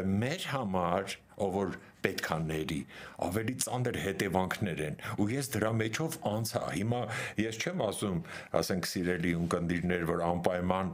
[0.06, 1.72] մեր համար ով որ
[2.06, 2.78] պետքա ների
[3.26, 7.02] ավելի ծանր հետևանքներ են ու ես դրա մեջով անցա հիմա
[7.42, 8.18] ես չեմ ասում
[8.60, 10.92] ասենք սիրելի ունկնդիրներ որ անպայման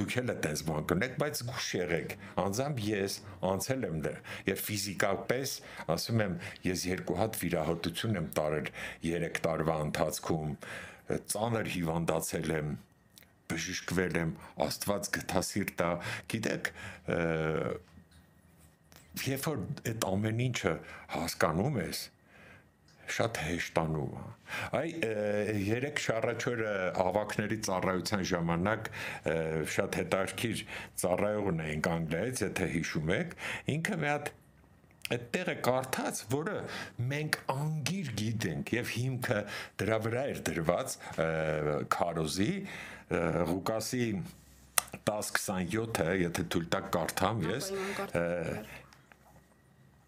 [0.00, 3.18] դուք էլ այդպես բան կնեք բայց զգուշ եղեք անձամբ ես
[3.50, 5.56] անցել եմ դեռ եւ ֆիզիկապես
[5.96, 6.38] ասում եմ
[6.70, 8.70] ես երկու հատ վիրահատություն եմ տարել
[9.10, 10.54] 3 տարվա ընթացքում
[11.34, 12.78] ծանր հիվանդացել եմ
[13.50, 15.90] բժշկվել եմ, Աստված գտասիրտա,
[16.30, 16.70] գիտեք,
[19.28, 20.72] երբ որ այդ ամեն ինչը
[21.14, 22.00] հասկանում ես,
[23.10, 24.26] շատ հեշտանում է։
[24.80, 24.90] Այ
[25.66, 28.90] երեք շարաչորը ավակների ծառայության ժամանակ
[29.76, 30.62] շատ հետաքրքիր
[31.02, 33.34] ծառայողն էինք Անգլիայից, եթե հիշում եք,
[33.74, 34.30] ինքը մի հատ
[35.10, 36.58] այդ տեղը կարդաց, որը
[37.10, 39.38] մենք անգիր գիտենք եւ հիմքը
[39.82, 40.98] դրա վրա էր դրված
[41.96, 42.52] քարոզի
[43.10, 44.04] Ղուկասի
[45.06, 47.70] 10:27-ը, եթե թույլ տակ կարդամ ես,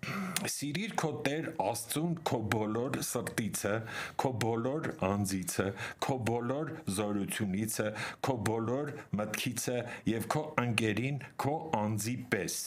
[0.02, 3.74] Սիրիր քո Տեր Աստծուն քո բոլոր սրտիցը,
[4.18, 5.66] քո բոլոր անձիցը,
[6.02, 7.86] քո բոլոր զորությունիցը,
[8.26, 9.76] քո բոլոր մտքիցը
[10.10, 12.58] եւ քո անգերին քո անձի պես։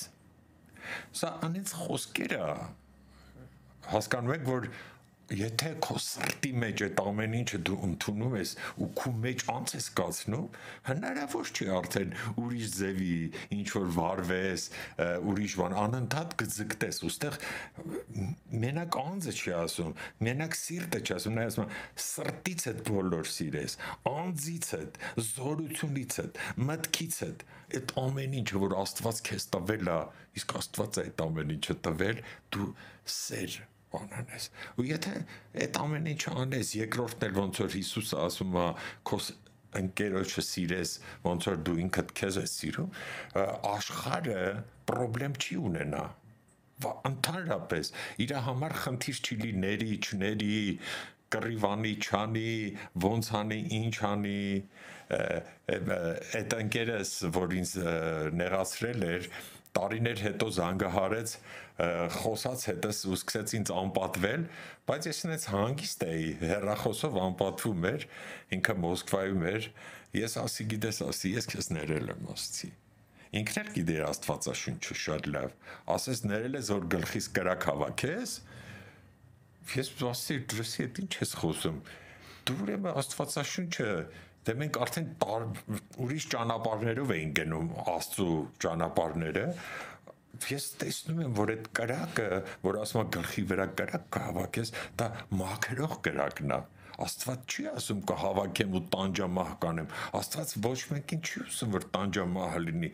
[1.20, 2.50] Սա անից խոսքերը
[3.92, 4.70] հասկանում եք, որ
[5.34, 8.52] եթե քո սրտի մեջ այդ ամեն ինչը դու ընդունում ես
[8.86, 10.46] ու քո մեջ անց ես կացնում,
[10.86, 13.16] հնարավոր չի արդեն ուրիշ ձևի
[13.58, 14.66] ինչ որ վարվես,
[15.32, 17.40] ուրիշ բան անընդհատ գծկտես, ուստեղ
[18.66, 19.94] մենակ անձը չի ասում,
[20.30, 23.78] մենակ սիրտը չի ասում, նա ասում սրտից է բոլոր սիրես,
[24.14, 24.82] անձից է,
[25.34, 26.28] զորությունից է,
[26.70, 27.32] մտքից է,
[27.76, 30.02] այդ ամեն ինչը որ Աստված քեզ տվել է,
[30.38, 32.22] իսկ Աստված է այդ ամեն ինչը տվել,
[32.56, 32.70] դու
[33.16, 33.64] սեր
[33.96, 35.16] բան անես։ Ու եթե
[35.66, 38.68] այդ ամեն ինչը անես, երկրորդն էլ ոնց որ Հիսուսը ասում է,
[39.10, 39.20] քո
[39.76, 40.92] ընկերոջը սիրես,
[41.26, 42.94] ոնց որ դու ինքդ քեզ ես սիրում,
[43.76, 44.44] աշխարհը
[44.92, 46.06] խնդրեմ չի ունենա
[46.84, 47.92] ընդհանրապես
[48.26, 50.58] իր համար խնդիր չի լիների, չների,
[51.36, 52.52] կռիվանի, չանի,
[53.06, 54.42] ոնց անի, ինչ անի,
[55.16, 57.74] այդ ընկերս, որ ինձ
[58.42, 59.30] նեղացրել էր,
[59.76, 61.36] տարիներ հետո զանգահարեց
[62.16, 64.46] խոսած հետս ու սկսեց ինձ անպատվել,
[64.88, 68.08] բայց ես ինձ հանգիստ էի, հերախոսով անպատվում էր,
[68.56, 69.70] ինքը Մոսկվայում էր,
[70.16, 72.72] ես ասի գիտես, ասի ես քեզ ներել եմ, ասցի։
[73.36, 75.56] ինքն էլ գիտեր Աստվածաշունչը շատ լավ։
[75.92, 78.36] Ասես ներել ես որ գլխից կրակ հավաքես,
[79.76, 81.82] ես ասի դրսի հետ ինչ ես խոսում։
[82.46, 83.90] Դու ուրեմն Աստվածաշունչը
[84.46, 85.46] դե մենք արդեն տար,
[86.06, 88.30] ուրիշ ճանապարհներով էին գնում Աստծո
[88.66, 89.46] ճանապարհները
[90.52, 92.28] ես տեսնում եմ, որ այդ կրակը,
[92.66, 95.08] որ ասում է գլխի վրա կրակ կհավաքես, դա
[95.42, 96.60] մաքրող կրակն է։
[97.04, 102.92] Աստված չի ասում կհավաքեմ ու տանջամահ կանեմ։ Աստված ոչ մեկին չի ասում որ տանջամահ լինի։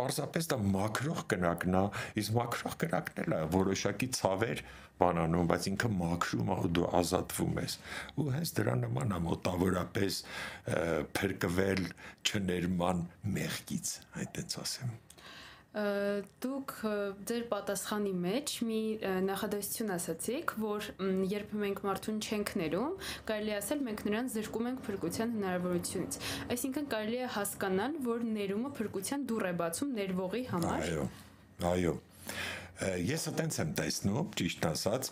[0.00, 1.84] Պարզապես դա մաքրող կրակն է,
[2.24, 4.64] իսկ մաքրող կրակն էլ է որոշակի ցավեր
[4.94, 7.78] բանանում, բայց ինքը մաքրում է ու դու ազատվում ես։
[8.14, 10.20] Ու հենց դրա նման է մոտավորապես
[11.18, 11.82] փրկվել
[12.30, 14.94] չներման մեղքից, այդպես ասեմ
[15.74, 16.72] դուք
[17.26, 18.80] ձեր պատասխանի մեջ մի
[19.26, 20.86] նախադասություն ասացիք, որ
[21.32, 22.92] երբ մենք մարդուն չենք ներում,
[23.30, 26.18] կարելի ասել մենք նրան զրկում ենք փրկության հնարավորությունից։
[26.54, 31.08] Այսինքն կարելի է հասկանալ, որ ներումը փրկության դուռ է բացում ներվողի համար։ Այո։
[31.74, 31.96] Այո։
[33.10, 35.10] Ես այտենց եմ տեսնում, ճիշտ ասած,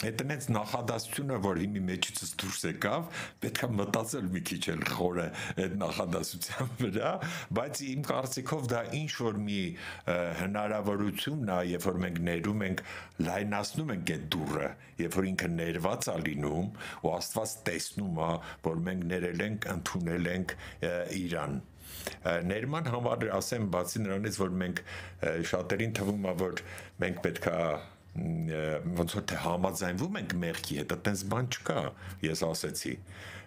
[0.00, 5.26] Այդ այնց նախադասությունը, որ հիմի մեջից դուրս եկավ, պետքա մտածել մի քիչ էլ խորը
[5.60, 7.10] այդ նախադասության վրա,
[7.58, 9.58] բայց իմ կարծիքով դա ինչ որ մի
[10.40, 12.82] հնարավորությունն է, երբ որ մենք ներում ենք,
[13.28, 14.72] լայնացնում ենք այդ դուրը,
[15.04, 16.72] երբ որ ինքը ներված է լինում,
[17.04, 18.32] ու Աստված տեսնում է,
[18.70, 20.58] որ մենք ներել ենք, ընդունել ենք
[21.20, 21.60] իրան
[22.48, 24.82] ներման համար ասեմ բացի նրանից որ մենք
[25.50, 26.62] շատերին թվում է որ
[27.02, 27.56] մենք պետքա
[28.14, 31.82] ոնց որ թե համաձայնվում ենք մեղքի հետ, այտենց բան չկա,
[32.26, 32.94] ես ասեցի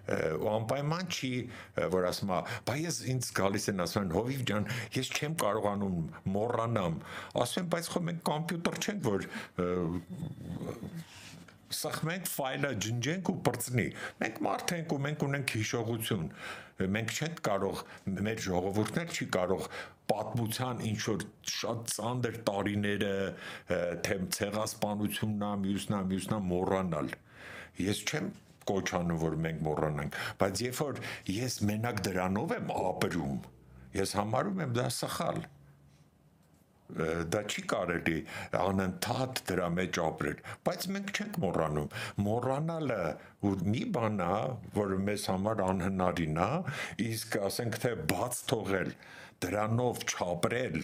[0.03, 1.29] ու անպայման չի
[1.93, 4.65] որ ասում է բայ ես ինձ գալիս են ասում են հովիվ ջան
[4.97, 6.01] ես չեմ կարողանում
[6.33, 6.97] մոռանամ
[7.43, 9.27] ասում բայց խո մենք համբյուտեր չենք որ
[11.77, 13.87] սախմենք ֆայլը ջնջենք ու բրծնի
[14.23, 16.27] մենք մարդ ենք ու մենք ունենք հիշողություն
[16.93, 17.81] մենք չենք կարող
[18.27, 19.67] մեր ժողովուրդն չի կարող
[20.11, 23.11] պատմության ինչ որ շատ ծանր տարիները
[24.07, 27.11] թե ցեղասպանությունն է, մյուսնա, մյուսնա մոռանալ։
[27.83, 28.29] Ես չեմ
[28.69, 31.01] կոչանում որ մենք մոռանանք, բայց երբ որ
[31.37, 33.39] ես մենակ դրանով եմ ապրում,
[33.99, 35.43] ես համարում եմ դա սխալ
[37.33, 38.17] դա չի կարելի
[38.59, 41.89] անընդհատ դրա մեջ ապրել բայց մենք չենք մոռանում
[42.27, 43.01] մոռանալը
[43.73, 44.37] մի բան է
[44.77, 46.49] որ մեզ համար անհնարին է
[47.07, 48.93] իսկ ասենք թե բաց թողել
[49.43, 50.79] դրանով չապրել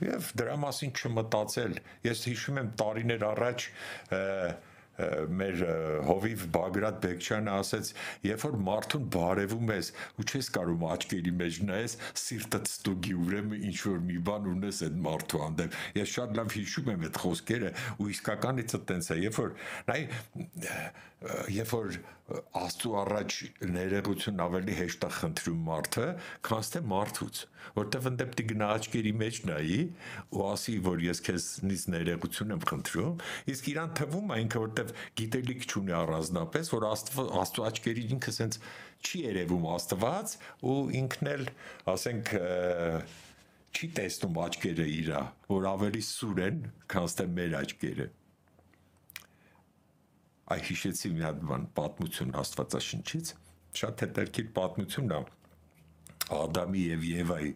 [0.00, 3.66] եւ դրա մասին չմտածել ես հիշում եմ տարիներ առաջ
[4.16, 4.52] և,
[5.40, 5.62] մեր
[6.08, 7.92] հովիվ Բագրատ Բեկչյանը ասեց,
[8.26, 13.78] երբ որ մարդուն բարևում ես ու չես կարող աչքերի մեջ նայես, սիրտդ ստուգի ուրեմն ինչ
[13.90, 18.10] որ մի բան ունես այդ մարդու հանդեպ։ Ես շատ լավ հիշում եմ այդ խոսքերը ու
[18.16, 19.54] իսկականից այտենց է, երբ որ
[19.90, 20.00] նայ
[21.20, 21.96] երբ որ
[22.56, 23.34] աստծո առաջ
[23.74, 26.04] ներողություն ավելի հեշտ է խնդրում մարդը,
[26.46, 27.40] քան թե մարդուց,
[27.76, 29.80] որտեվ ընդդեմ դի գնա աչքերի մեջ նայի
[30.32, 35.66] ու ասի, որ ես քեզնից ներողություն եմ խնդրում, իսկ իրան թվում է ինքը որտեվ գիտելիք
[35.68, 38.60] չունի առանձնապես, որ աստծո աչքերի ինքը սենց
[39.00, 40.36] չի երևում աստված
[40.70, 41.44] ու ինքն էլ,
[41.90, 42.32] ասենք,
[43.70, 48.08] չի տեսնում աչքերը իրա, որ ավելի սուր են, քան թե մեր աչքերը
[50.50, 53.32] այ հիշեցի մի հատ բան պատմություն Աստվածաշնչից
[53.80, 55.20] շատ հետաքրքիր պատմությունն է
[56.40, 57.52] Ադամի եւ Եվայի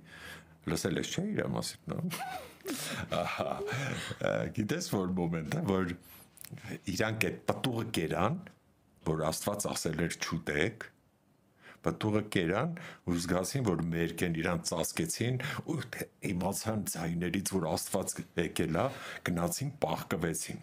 [0.70, 2.00] լսել ես չէ իր մասին նո
[3.20, 3.50] ահա
[4.56, 5.94] գիտես որ մոմենտը որ
[6.94, 8.38] իրանք այդ պտուղը կերան
[9.08, 10.86] որ Աստված ասել էր չուտեք
[11.84, 12.76] պտուղը կերան
[13.10, 15.40] ու զգացին որ մերկեն իրան ծածկեցին
[15.74, 15.76] ու
[16.30, 18.86] իմացան ձայներից որ Աստված եկել է
[19.28, 20.62] գնացին պահկվեցին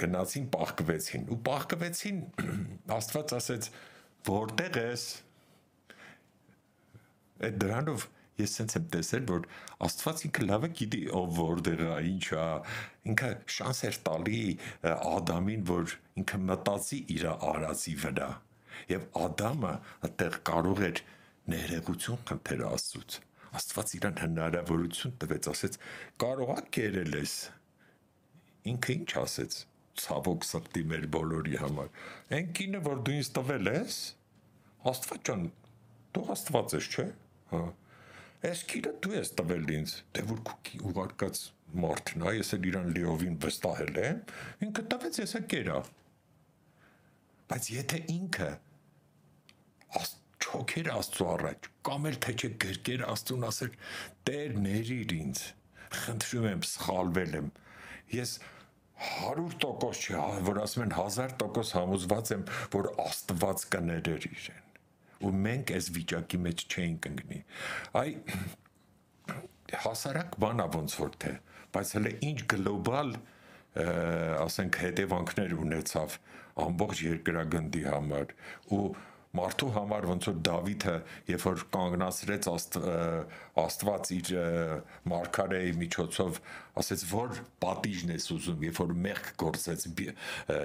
[0.00, 2.18] գնացին պահկվեցին ու պահկվեցին
[2.98, 3.70] Աստված ասեց
[4.28, 5.06] որտեղ ես
[7.48, 8.06] այդ դրանով
[8.40, 9.48] ես sense եմ տեսել որ
[9.86, 12.46] Աստված ինքը լավ է գիտի ով որտեղ է ինչ է
[13.12, 14.40] ինքը շանս էր տալի
[14.94, 18.30] Ադամին որ ինքը մտածի իր արածի վրա
[18.94, 19.74] եւ Ադամը
[20.08, 21.02] այդտեղ կարող էր
[21.54, 23.20] ներողություն խնդրել Աստծուց
[23.54, 25.78] Աստված իրան հնարավորություն տվեց ասեց
[26.24, 27.34] կարողա կերել ես
[28.72, 29.56] ինքը ինչ ասեց
[30.02, 31.90] ցավոք սրտի մեր բոլորի համար
[32.38, 33.98] այն կինը որ դու ինձ տվել ես
[34.92, 35.48] աստված ջան
[36.16, 37.06] դու աստված ես չէ
[37.54, 37.64] հա
[38.44, 41.38] Այս կինը դու ես տվել ինձ, դե որ քուքի ուղարկած
[41.80, 44.18] մարդն է, ես էլ իրան լիովին վստահել եմ,
[44.66, 45.78] ինքը տվեց ես կերա։
[47.48, 48.50] Բայց եթե ինքը
[50.54, 53.72] չոքեր Աստծո առաջ, կամ էլ թե չէ գրկեր Աստծուն ասեր,
[54.28, 55.40] Տեր ներիր ինձ,
[56.04, 57.48] խնդրում եմ, սխալվել եմ։
[58.14, 58.34] Ես
[58.94, 64.62] 100% չի, որ ասում են 1000% համոզված եմ, որ Աստված կներեր իրեն։
[65.24, 67.40] Ու մենք այս վիճակի մեջ չենք ընկնի։
[68.00, 68.08] Այ
[69.84, 71.32] հասարակ բանա ոնց որ թե,
[71.74, 73.14] բայց հələ ինչ գլոբալ
[74.44, 76.18] ասենք հետևանքներ ունեցավ
[76.64, 78.34] ամբողջ երկրագնդի համար
[78.76, 78.84] ու
[79.34, 80.94] մարդու համար ոնց որ Դավիթը
[81.30, 82.76] երբ որ կանգնացրեց աստ,
[83.64, 84.30] Աստված իր
[85.10, 86.38] մարգարեի միջոցով
[86.82, 89.86] ասեց որ պատիժն ես ուզում երբ որ մեղք գործեց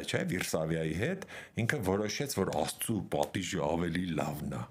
[0.10, 1.26] չէ Վիրսավիայի հետ
[1.64, 4.62] ինքը որոշեց որ Աստծու պատիժը ավելի լավն է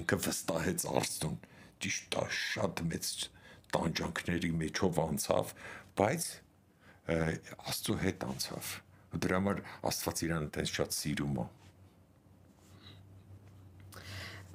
[0.00, 1.36] ինքը վստահեց Աստծուն
[1.86, 3.12] ճիշտ է շատ մեծ
[3.76, 5.54] տանջանքների մեջով անցավ
[6.00, 6.26] բայց
[7.06, 8.74] Աստծո հետ անցավ
[9.16, 11.46] դրա համար Աստված իրան այդպես շատ սիրում է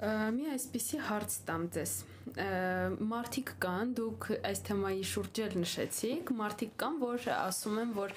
[0.02, 1.90] Մի այսպիսի հարց տամ ձեզ։
[3.06, 8.14] Մարտիկ կան, դուք այս թեմայի շուրջ էլ նշեցիք, մարտիկ կան, որ ասում են, որ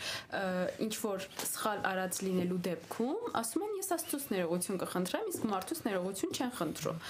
[0.86, 6.36] ինչ որ սխալ արած լինելու դեպքում, ասում են ես աստծուց ներողություն կխնդրեմ, իսկ մարդուց ներողություն
[6.36, 7.06] չեն խնդրում։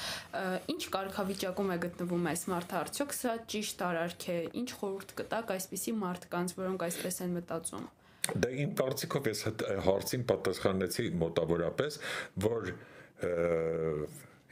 [0.76, 5.96] Ինչ կարգավիճակում է գտնվում այս մարդը արդյոք սա ճիշտ արարք է։ Ինչ խորհուրդ կտաք այսպիսի
[6.04, 7.88] մարդկանց, որոնք այսպես են մտածում։
[8.26, 9.42] Դա իմ կարծիքով ես
[9.86, 12.00] հարցին պատասխանեցի մոտավորապես,
[12.42, 12.72] որ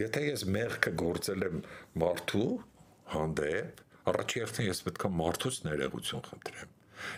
[0.01, 1.57] Եթե ես մեղքը գործել եմ
[2.01, 2.47] մարդու
[3.13, 6.71] հանդեպ, առաջերտին ես պետք է մարդուց ներողություն խնդրեմ։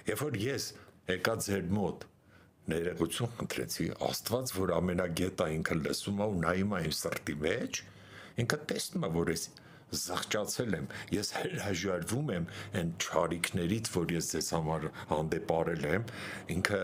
[0.09, 0.65] Երբ որ ես
[1.11, 2.03] եկա ձեր մոտ
[2.73, 7.79] ներողություն խնդրեցի, Աստված, որ ամենագետա ինքը լսում է ու նայում է իմ սրտի մեջ,
[8.43, 9.45] ինքը տեսնում է, որ ես
[10.01, 12.49] զղջացել եմ, ես հրաժարվում եմ
[12.81, 16.09] այն ճարիքներից, որ ես ձեզ համար հանդեպ արել եմ,
[16.57, 16.81] ինքը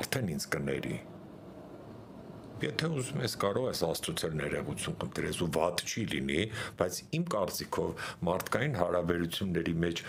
[0.00, 0.98] արդեն ինձ կների
[2.60, 6.42] Եթե ուզում ես կարող ես աստծուցել ներողություն խնդրես ու վատ չի լինի,
[6.80, 10.02] բայց իմ կարծիքով մարդկային հարաբերությունների մեջ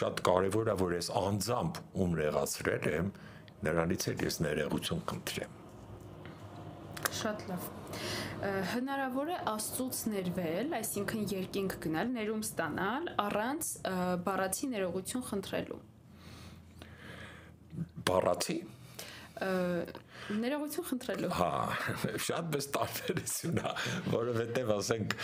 [0.00, 3.08] շատ կարևոր է որ ես անձամբ ում նեղացրել եմ,
[3.64, 5.56] նրանից էլ ես ներողություն խնդրեմ։
[7.16, 7.66] Շատ լավ
[8.76, 13.70] հնարավոր է աստծուց ներվել, այսինքն երկինք գնալ, ներում ստանալ առանց
[14.26, 15.82] բառացի ներողություն խնդրելու։
[18.06, 18.58] Բառացի
[19.36, 21.50] ներողություն խնդրելու։ Հա,
[22.26, 23.72] շատ մեծ տարբերություն է,
[24.14, 25.16] որովհետև ասենք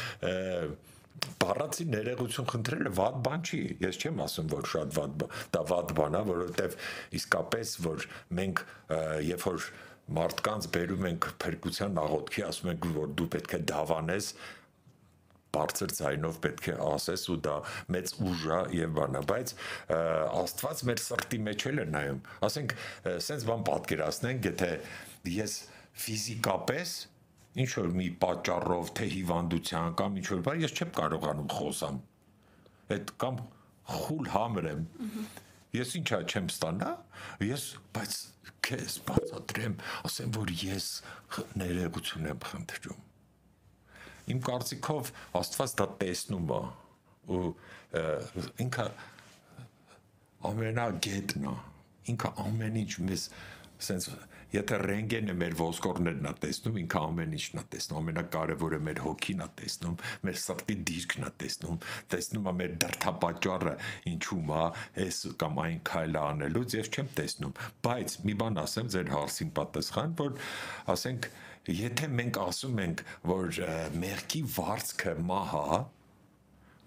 [1.42, 6.16] բառացի ներողություն խնդրելը վատ բան չի։ Ես չեմ ասում, որ շատ վատ դա վատ բան
[6.18, 6.76] է, որովհետև
[7.18, 8.06] իսկապես որ
[8.38, 8.62] մենք
[9.28, 9.68] երբ որ
[10.12, 14.30] մարդկանց բերում ենք փրկության աղոթքի, ասում ենք, որ դու պետք է դավանես,
[15.52, 17.56] բարձր ձայնով պետք է ասես ու դա
[17.94, 19.54] մեծ ուժ է եւ բանա, բայց
[20.42, 22.74] Աստված մեր սրտի մեջ էլ է նայում։ Ասենք,
[23.26, 24.70] սենց բան պատկերացնենք, եթե
[25.36, 25.56] ես
[26.02, 26.94] ֆիզիկապես
[27.62, 32.00] ինչ որ մի պատճառով թե հիվանդության կամ ինչ որ բան ես չեմ կարողանում խոսամ։
[32.96, 33.40] Այդ կամ
[33.92, 34.82] խուլ համր եմ։
[35.72, 36.90] Ես ինչա չեմ ստանա,
[37.48, 38.18] ես բայց
[38.66, 40.90] քեզ բացատրեմ, ասեմ որ ես
[41.60, 43.08] ներողություն եմ խնդրում
[44.32, 46.60] իմ կարծիքով Աստված դա տեսնում է
[47.32, 47.42] ու
[48.66, 48.86] ինքը
[50.52, 51.56] ամենագետն է
[52.12, 53.26] ինքը ամեն ինչ մեզ
[53.82, 54.06] սենց
[54.52, 59.46] եթե ռենգենը մեր ոսկորներն է տեսնում, ինքը ամեն ինչն է տեսնում, ամենակարևորը մեր հոգին է
[59.60, 59.94] տեսնում,
[60.28, 61.78] մեր սրտի դիրքն է տեսնում,
[62.12, 63.74] տեսնում է մեր դրթապաճառը
[64.12, 64.66] ինչու՞մ է,
[65.06, 67.56] այս կամ այն քայլը անելուց եւ չեմ տեսնում,
[67.88, 70.36] բայց մի բան ասեմ ձեր հարցին պատասխան, որ
[70.92, 71.30] ասենք
[71.70, 73.58] եթե մենք ասում ենք, որ
[74.02, 75.80] մեղքի վարձքը մահա,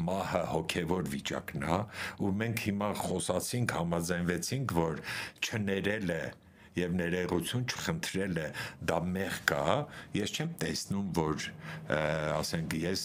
[0.06, 1.78] մահը հոգևոր վիճակն է,
[2.20, 5.00] ու մենք հիմա խոսացինք, համաձայնվեցինք, որ
[5.46, 6.20] չներելը
[6.76, 8.48] եւ ներողություն չխնդրելը
[8.90, 9.76] դա մեղք է,
[10.20, 11.46] ես չեմ տեսնում, որ
[12.36, 13.04] ասենք ես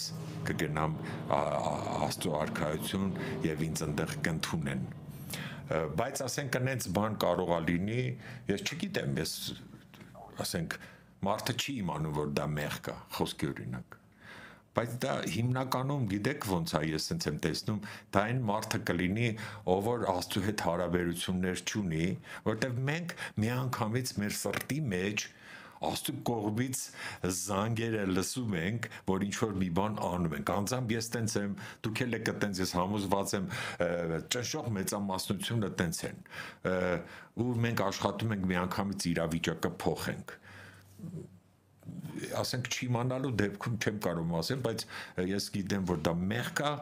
[0.50, 0.96] կգնամ
[1.38, 3.12] աստծո արքայություն
[3.46, 4.88] եւ ինձ այնտեղ կընդունեն
[5.70, 8.04] բայց ասենք այնց բան կարող է լինի,
[8.50, 9.34] ես չգիտեմ, ես
[10.42, 10.74] ասենք
[11.26, 14.00] Մարդը չի իմանում, որ դա մեղք է, խոսքի օրինակ
[14.76, 17.78] բայց դա հիմնականում գիտեք ոնց է ես sense եմ տեսնում
[18.14, 19.30] դա այն մարդը կլինի
[19.72, 22.06] ով որ աստծո հետ հարաբերություններ չունի
[22.46, 25.26] որտեվ մենք միանգամից մեր սրտի մեջ
[25.90, 26.80] աստծո կողմից
[27.40, 31.54] զանգերը լսում ենք որ ինչ որ մի բան անում ենք անձամբ ես տենց եմ
[31.86, 33.46] դուք էլ եք տենց ես համոզված եմ
[34.36, 36.20] ճշող մեծամասնությունը տենց են
[37.40, 40.36] ու մենք աշխատում ենք միանգամից իրավիճակը փոխենք
[42.40, 44.84] ասենք չիմանալու դեպքում չեմ կարող ասել, բայց
[45.30, 46.72] ես գիտեմ, որ դա մեղք է,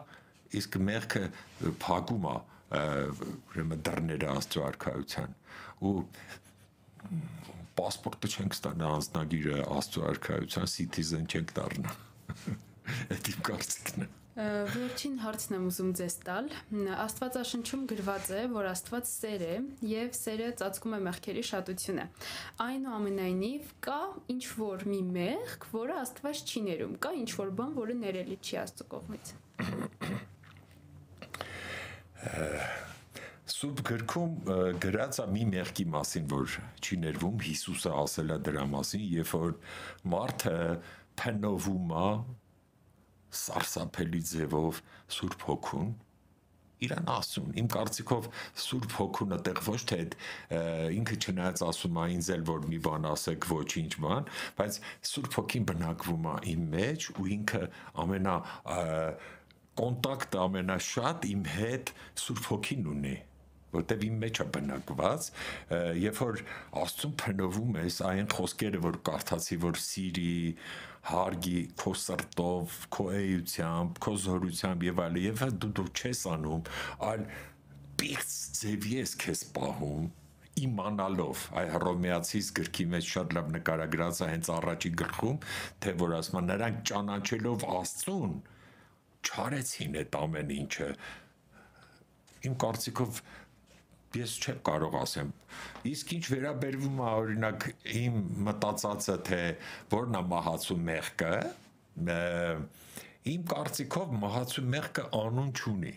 [0.59, 1.23] իսկ մեղքը
[1.83, 2.35] փակում է
[2.69, 5.35] ուրեմն դռները աստծո արքայության
[5.89, 5.93] ու
[7.79, 11.95] паспорտը չենք ստանա անձնագիրը աստծո արքայության citizen չենք դառնա
[13.15, 14.09] այդ իմ կարծիքն է
[14.39, 16.45] Վերջին հարցն եմ ուզում ձեզ տալ։
[17.03, 19.55] Աստվածաշնչում գրված է, որ Աստված սեր է
[19.89, 22.05] եւ սերը ծածկում է մեղքերի շատությունը։
[22.65, 23.97] Այնուամենայնիվ կա
[24.31, 28.59] ինչ որ մի մեղք, որը Աստված չի ներում, կա ինչ որ բան, որը ներելի չի
[28.63, 29.35] Աստծո կողմից։
[33.59, 34.33] Սուրբ գրքում
[34.87, 39.55] գրած է մի մեղքի մասին, որ չի ներվում Հիսուսը ասել է դրա մասին, երբ որ
[40.15, 40.59] մարդը
[41.19, 42.07] փնովում է
[43.35, 44.79] սարսափելի ձևով
[45.15, 45.89] Սուրբ Հոգուն,
[46.79, 48.27] իրան ասում իմ կարծիքով
[48.63, 49.99] Սուրբ Հոգուն այդտեղ ոչ թե
[50.99, 54.79] ինքը չնայած ասում է ինձ էլ որ մի բան ասեք ոչինչ բան, բայց
[55.11, 57.63] Սուրբ Հոգին բնակվում է իմ մեջ ու ինքը
[58.05, 58.35] ամենա
[59.79, 63.17] կոնտակտը ամենաշատ իմ հետ Սուրբ Հոգին ունի
[63.73, 65.27] որտեվ իմ մեջ է բնակված,
[66.03, 66.43] երբ որ
[66.83, 70.37] Աստծուն փնովում ես այն խոսքերը, որ կարդացի, որ սիրի,
[71.09, 76.65] հարգի քո սրտով, քո էությամբ, քո զորությամբ եւ այլն, եւ դու դու չես անում,
[77.09, 77.27] այլ
[77.99, 80.09] պիղծ ձև ես քեզ պահում
[80.59, 85.37] իմանալով այ հռոմեացիս գրքի մեջ շատ լավ նկարագրած է հենց առաջի գլխում
[85.83, 88.33] թե որ ասма նրանք ճանաչելով Աստծուն
[89.29, 90.89] չարեցին այդ ամեն ինչը
[92.49, 93.21] իմ կարծիքով
[94.17, 95.31] ես չեմ կարող ասեմ։
[95.89, 97.65] Իսկ ինչ վերաբերվում է օրինակ
[97.99, 99.41] իմ մտածածը թե
[99.93, 101.33] որն է մահացու մեղքը,
[103.29, 105.95] իմ կարծիքով մահացու մեղքը անուն չունի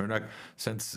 [0.00, 0.26] օրինակ
[0.64, 0.88] սենց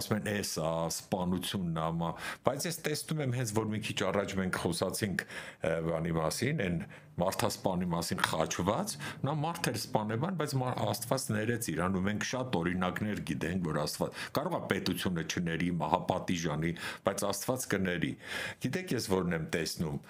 [0.00, 2.10] ասում են էս է սպանությունն է
[2.48, 5.26] բայց ես տեսնում եմ հենց որ մի քիչ առաջ մենք խոսացինք
[5.88, 6.78] բանի մասին այն
[7.20, 8.94] մարդասպանի մասին խաչված
[9.26, 14.22] նա մարդ էր սպանեման բայց աստված ներեց իրան ու մենք շատ օրինակներ գիտենք որ աստված
[14.38, 16.72] կարող է պետությունը չների մահապատիժանի
[17.06, 18.12] բայց աստված կների
[18.66, 20.00] գիտեք ես որն եմ տեսնում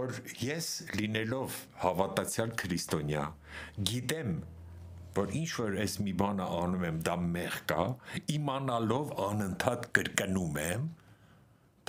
[0.00, 0.16] որ
[0.50, 3.26] ես լինելով հավատացյալ քրիստոնյա
[3.92, 4.34] գիտեմ
[5.16, 7.86] որ ինչ որ ես մի բանը անում եմ, դա մեղ կա,
[8.36, 10.86] իմանալով անընդհատ կրկնում եմ,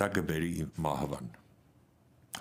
[0.02, 0.52] դա կբերի
[0.86, 1.30] մահվան։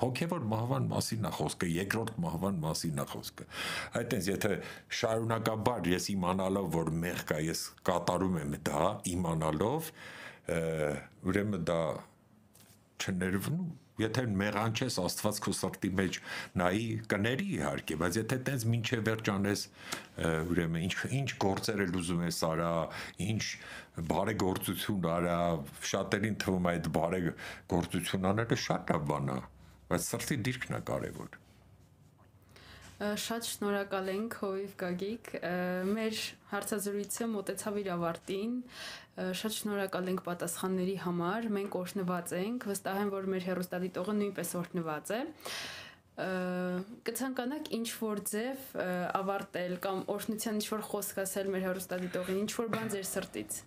[0.02, 3.46] Հոգևոր մահվան մասին է խոսքը, երկրորդ մահվան մասին է խոսքը։
[4.00, 4.52] Այդտենց եթե
[5.02, 9.92] շարունակաբար ես իմանալով որ մեղ կա, ես կատարում եմ դա, իմանալով,
[11.28, 11.82] ուրեմն դա
[13.02, 13.70] չներվնում
[14.02, 16.20] Եթե մեղան չես Աստված քո սրտի մեջ
[16.62, 19.66] նայի կների իհարկե, բայց եթե տենց ինչե վերջանես
[20.52, 22.72] ուրեմն ինչ ինչ գործեր էլ ուզում ես արա,
[23.28, 23.44] ինչ
[24.12, 25.38] բարեգործություն արա,
[25.92, 29.40] շատերին թվում է այդ բարեգործություն անելը շատ է,
[29.92, 31.42] բայց սրտի դիրքն է կարևոր
[33.02, 35.30] շատ շնորհակալ ենք Հովիվ Գագիկ։
[35.90, 36.20] Մեր
[36.52, 38.54] հարցազրույցը մոտեցավ իր ավարտին։
[39.42, 45.14] Շատ շնորհակալ ենք պատասխանների համար։ Մենք օրհնված ենք, վստահ եմ, որ մեր հերոստատիտողը նույնպես օրհնված
[45.18, 45.22] է
[47.08, 48.66] կցանկանաք ինչ որ ձև
[49.18, 53.62] ավարտել կամ օրհնության ինչ որ խոսք ասել մեր հերոստատիտողին, ինչ որ բան ձեր սրտից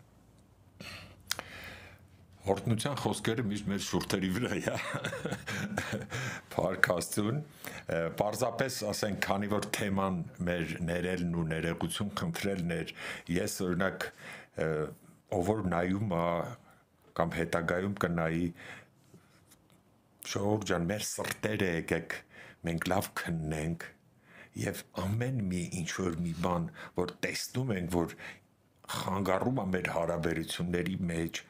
[2.45, 4.72] Օրտնության խոսքերը միշտ մեր շուրթերի վրա է։
[6.55, 7.38] Փարքաստուն,
[8.20, 10.18] պարզապես ասենք, քանի որ թեման
[10.49, 12.92] մեր ներելն ու ներեգություն խնդրելն էր,
[13.38, 14.07] ես օրինակ
[15.38, 16.28] ով որ նայում է
[17.16, 18.47] կամ հետագայում կնայի
[20.34, 22.20] շոուր ջան, մեր սրտերը եկեք
[22.68, 23.90] մենք լավ քննենք
[24.61, 26.66] եւ ամեն մի ինչ որ մի բան,
[27.01, 28.16] որ տեսնում ենք, որ
[28.95, 31.40] խանգարում է մեր հարաբերությունների մեջ,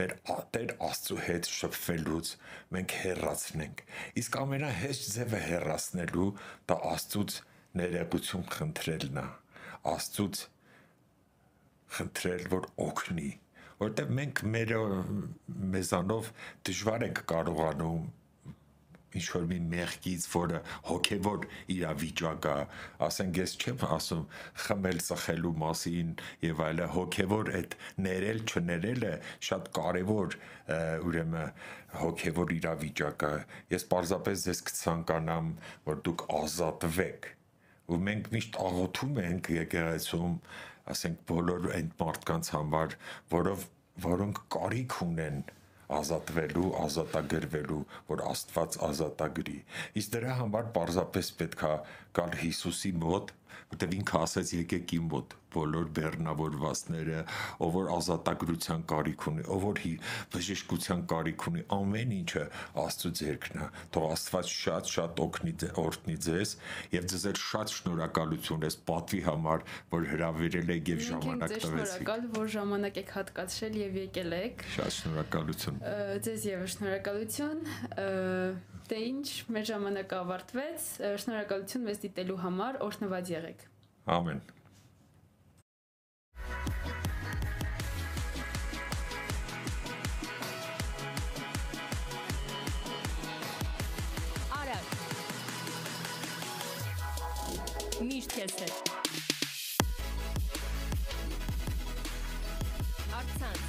[0.00, 0.14] մեր
[0.54, 2.28] Տեր Աստծո հետ շփվելուց
[2.76, 3.82] մենք հեռացնենք։
[4.20, 6.28] Իսկ ամենահեշտ ձևը հեռացնելու
[6.70, 7.36] դա Աստծուց
[7.80, 9.26] ներեգություն խնդրելն է։
[9.90, 10.40] Աստծուց
[11.96, 13.30] խնդրել, որ օգնի,
[13.80, 14.72] որտեղ մենք մեր
[15.74, 16.32] մեզանով
[16.68, 18.08] դժվար ենք կարողանում
[19.18, 22.56] ինչ որ մի մեղքից, որը հոգևոր իրավիճակ է,
[23.06, 24.22] ասենք ես չեմ ասում
[24.66, 26.14] խմել ծխելու մասին
[26.46, 29.12] եւ այլը, հոգևոր այդ ներել չներելը
[29.50, 30.38] շատ կարեւոր
[31.10, 31.52] ուրեմն
[32.00, 33.34] հոգևոր իրավիճակ է։
[33.74, 35.52] Ես պարզապես ձեզ կցանկանամ,
[35.90, 37.30] որ դուք ազատվեք
[37.90, 40.34] ու մենք միշտ աղոթում ենք եկեղեցում,
[40.94, 42.94] ասենք բոլոր այն մարդկանց համար,
[43.34, 43.64] որով
[44.04, 45.40] որոնք կարիք ունեն
[45.98, 47.80] ազատվելու, ազատագրվելու,
[48.10, 49.58] որ Աստված ազատագրի։
[50.00, 51.72] Իսկ դրա համար պարզապես պետքա
[52.18, 53.34] գալ Հիսուսի մոտ,
[53.70, 57.20] որտեղ ինքը ասաց եկեք իմ մոտ բոլոր բեռնավորվածները,
[57.64, 59.80] ով որ ազատագրության կարիք ունի, ով որ
[60.34, 62.44] բժշկության կարիք ունի, ամեն ինչը
[62.84, 66.54] Աստծո ձեռքն է։ Թող Աստված շատ-շատ օգնի օրհնի ձեզ
[66.94, 72.26] եւ ձեզ էլ շատ շնորհակալություն ես պատվի համար, որ հրավիրել եք եւ ժամանակ տվեցիք։ Շնորհակալ,
[72.38, 75.82] որ ժամանակ եք հատկացրել եւ եկել եք։ Շատ շնորհակալություն։
[76.30, 77.64] Ձեզ եւս շնորհակալություն
[78.90, 80.86] դե ինչ մեր ժամանակը ավարտվեց
[81.24, 83.68] շնորհակալություն մեզ դիտելու համար օրհնված եղեք
[84.16, 84.42] ամեն
[98.00, 98.90] Միշտ քեզ հետ։
[103.40, 103.60] ցանց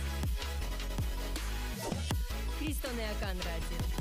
[2.57, 4.00] Քրիստոնեական ռադիո